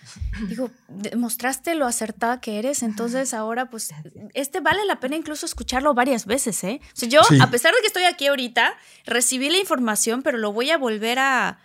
[0.49, 3.91] digo, demostraste lo acertada que eres, entonces ahora pues
[4.33, 6.81] este vale la pena incluso escucharlo varias veces, ¿eh?
[6.85, 7.39] O sea, yo, Sí.
[7.43, 8.75] a pesar de que estoy aquí ahorita,
[9.07, 11.59] recibí la información, pero lo voy a volver a,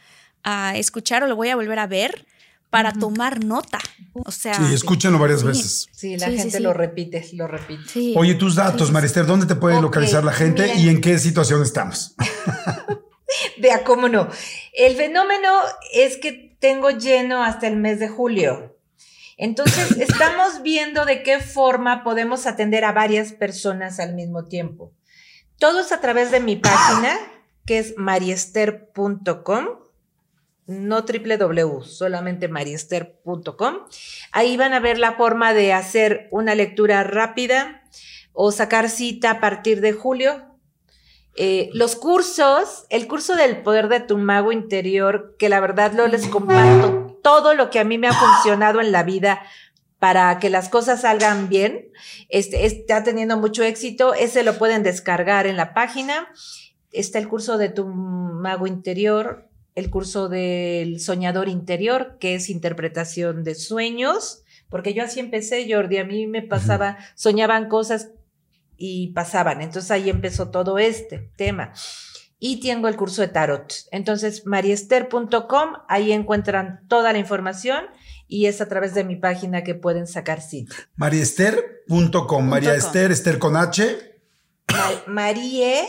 [0.43, 2.25] a escuchar o lo voy a volver a ver
[2.69, 3.79] para tomar nota.
[4.13, 5.47] O sea, Sí, escúchenlo varias Sí.
[5.47, 5.87] veces.
[5.91, 6.63] Sí, la Sí, gente sí.
[6.63, 7.83] lo repite, lo repite.
[7.87, 8.13] sí.
[8.17, 8.93] Oye, tus datos, Sí.
[8.93, 12.15] Marister, ¿dónde te puede localizar la gente y en qué situación estamos?
[13.59, 14.27] Vea, cómo no.
[14.73, 15.49] El fenómeno
[15.93, 18.75] es que tengo lleno hasta el mes de julio.
[19.37, 24.93] Entonces, estamos viendo de qué forma podemos atender a varias personas al mismo tiempo.
[25.59, 27.17] Todo es a través de mi página,
[27.65, 29.65] que es mariester.com,
[30.67, 33.75] no www, solamente mariester.com.
[34.31, 37.83] Ahí van a ver la forma de hacer una lectura rápida
[38.33, 40.43] o sacar cita a partir de julio.
[41.35, 46.07] Eh, los cursos, el curso del poder de tu mago interior, que la verdad lo
[46.07, 49.41] les comparto todo lo que a mí me ha funcionado en la vida
[49.99, 51.91] para que las cosas salgan bien,
[52.29, 56.27] este, está teniendo mucho éxito, ese lo pueden descargar en la página.
[56.91, 59.46] Está el curso de tu mago interior,
[59.77, 65.97] el curso del soñador interior, que es interpretación de sueños, porque yo así empecé, Jordi,
[65.99, 68.09] a mí me pasaba, soñaban cosas
[68.75, 69.61] y pasaban.
[69.61, 71.73] Entonces ahí empezó todo este tema.
[72.39, 73.71] Y tengo el curso de tarot.
[73.91, 77.85] Entonces, mariester.com, ahí encuentran toda la información
[78.27, 80.75] y es a través de mi página que pueden sacar cita.
[80.95, 82.73] Mariester.com, María.
[82.75, 83.97] Esther, Esther con H.
[84.71, 85.83] Ma- Marie,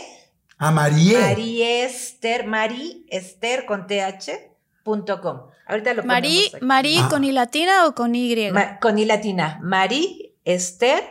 [0.59, 1.17] A Marie.
[1.17, 4.51] Mariester, Mariester con th,
[4.83, 5.41] punto com.
[5.67, 6.51] Ahorita lo aquí.
[6.61, 7.07] Marí Ah.
[7.09, 8.51] con I latina o con Y.
[8.51, 11.01] Ma- con i latina, Mariester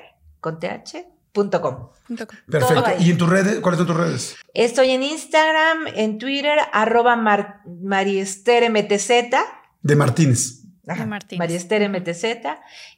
[0.41, 1.89] con th, punto com.
[2.07, 2.37] Punto com.
[2.51, 2.91] Perfecto.
[3.01, 3.61] ¿Y en tus redes?
[3.61, 4.37] ¿Cuáles son tus redes?
[4.55, 9.09] Estoy en Instagram, en Twitter, arroba mar, mariestermtz.
[9.83, 10.63] De Martínez.
[10.87, 11.39] Ajá, De Martínez.
[11.39, 12.25] Mariester MTZ.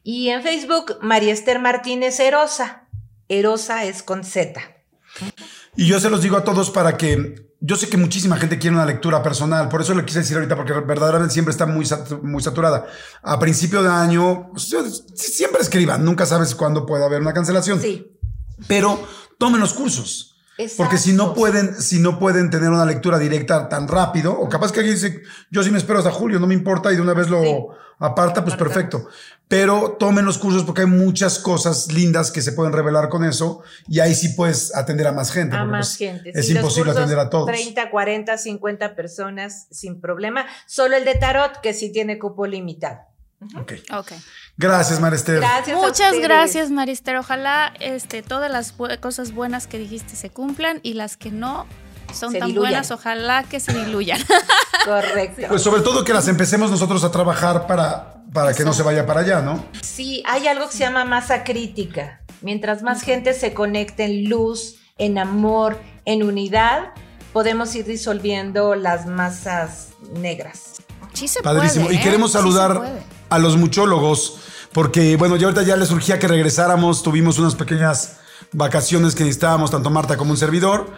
[0.03, 2.85] Y en Facebook, Mariester Martínez Erosa.
[3.29, 4.61] Erosa es con Z.
[5.77, 7.49] Y yo se los digo a todos para que.
[7.63, 10.57] Yo sé que muchísima gente quiere una lectura personal, por eso lo quise decir ahorita,
[10.57, 12.87] porque verdaderamente siempre está muy, sat- muy saturada.
[13.23, 14.75] A principio de año, pues,
[15.15, 17.79] siempre escriban, nunca sabes cuándo puede haber una cancelación.
[17.79, 18.17] Sí.
[18.67, 19.07] Pero
[19.39, 20.30] tomen los cursos.
[20.77, 21.35] Porque si no Exacto.
[21.41, 25.23] pueden, si no pueden tener una lectura directa tan rápido, o capaz que alguien dice,
[25.51, 27.57] yo sí me espero hasta julio, no me importa, y de una vez lo Sí.
[27.99, 28.57] aparta, pues Apartamos.
[28.57, 29.09] perfecto.
[29.49, 33.63] Pero tomen los cursos porque hay muchas cosas lindas que se pueden revelar con eso,
[33.89, 35.57] y ahí sí puedes atender a más gente.
[35.57, 36.31] A más pues, gente.
[36.35, 37.47] Es Sí, imposible atender a todos.
[37.47, 40.47] 30, 40, 50 personas sin problema.
[40.67, 43.01] Solo el de tarot, que sí tiene cupo limitado.
[43.59, 43.73] Ok.
[43.97, 44.13] Ok.
[44.61, 44.99] Gracias,
[45.73, 47.17] a Muchas gracias, Marister.
[47.17, 51.67] Ojalá este, todas las bu- cosas buenas que dijiste se cumplan y las que no
[52.13, 52.71] son Se tan diluyan.
[52.73, 54.21] buenas, ojalá que se diluyan.
[54.85, 55.43] Correcto.
[55.49, 59.07] Pues sobre todo que las empecemos nosotros a trabajar para, para que no se vaya
[59.07, 59.65] para allá, ¿no?
[59.83, 62.21] Sí, hay algo que se llama masa crítica.
[62.43, 66.91] Mientras más gente se conecte en luz, en amor, en unidad,
[67.33, 70.83] podemos ir disolviendo las masas negras.
[71.13, 71.85] Sí se Padrísimo.
[71.87, 72.03] puede, y ¿eh?
[72.03, 73.20] queremos Sí se saludar puede.
[73.31, 74.39] A los muchólogos,
[74.73, 78.17] porque bueno, ya ahorita ya les surgía que regresáramos, tuvimos unas pequeñas
[78.53, 80.93] vacaciones que necesitábamos, tanto Marta como un servidor.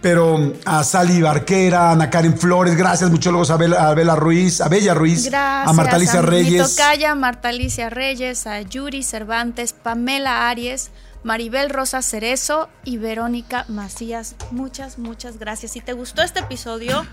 [0.00, 4.60] Pero a Sally Barquera, a Ana Karen Flores, gracias muchólogos, a Bela, a Bela Ruiz,
[4.60, 6.76] a Bella Ruiz, Gracias a Marta Alicia Reyes.
[6.76, 10.92] tocaya, Marta Alicia Reyes, a Yuri Cervantes, Pamela Aries,
[11.24, 14.36] Maribel Rosa Cerezo y Verónica Macías.
[14.52, 15.72] Muchas, muchas gracias.
[15.72, 17.04] Si te gustó este episodio,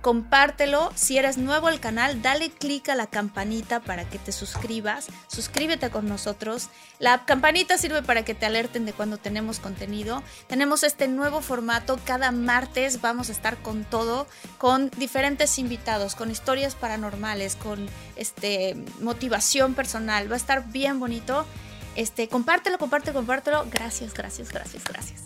[0.00, 0.90] compártelo.
[0.94, 5.08] Si eres nuevo al canal, dale click a la campanita para que te suscribas.
[5.28, 6.68] Suscríbete con nosotros.
[6.98, 10.22] La campanita sirve para que te alerten de cuando tenemos contenido.
[10.46, 11.98] Tenemos este nuevo formato.
[12.04, 14.26] Cada martes vamos a estar con todo,
[14.58, 20.30] con diferentes invitados, con historias paranormales, con este motivación personal.
[20.30, 21.46] Va a estar bien bonito.
[21.96, 23.66] Este, compártelo, compártelo, compártelo.
[23.70, 25.20] Gracias, gracias, gracias, gracias.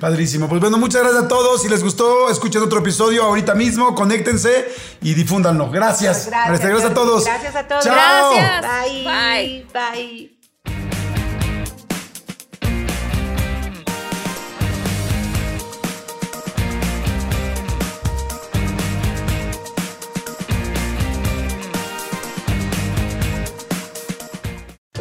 [0.00, 0.48] Padrísimo.
[0.48, 1.62] Pues bueno, muchas gracias a todos.
[1.62, 4.68] Si les gustó, escuchen otro episodio ahorita mismo, conéctense
[5.00, 5.70] y difúndanlo.
[5.70, 6.26] Gracias.
[6.26, 7.24] Gracias, Gracias, gracias a todos.
[7.24, 7.84] Gracias a todos.
[7.84, 8.34] Chao.
[8.34, 9.04] Gracias.
[9.04, 9.66] Bye.
[9.72, 10.35] Bye.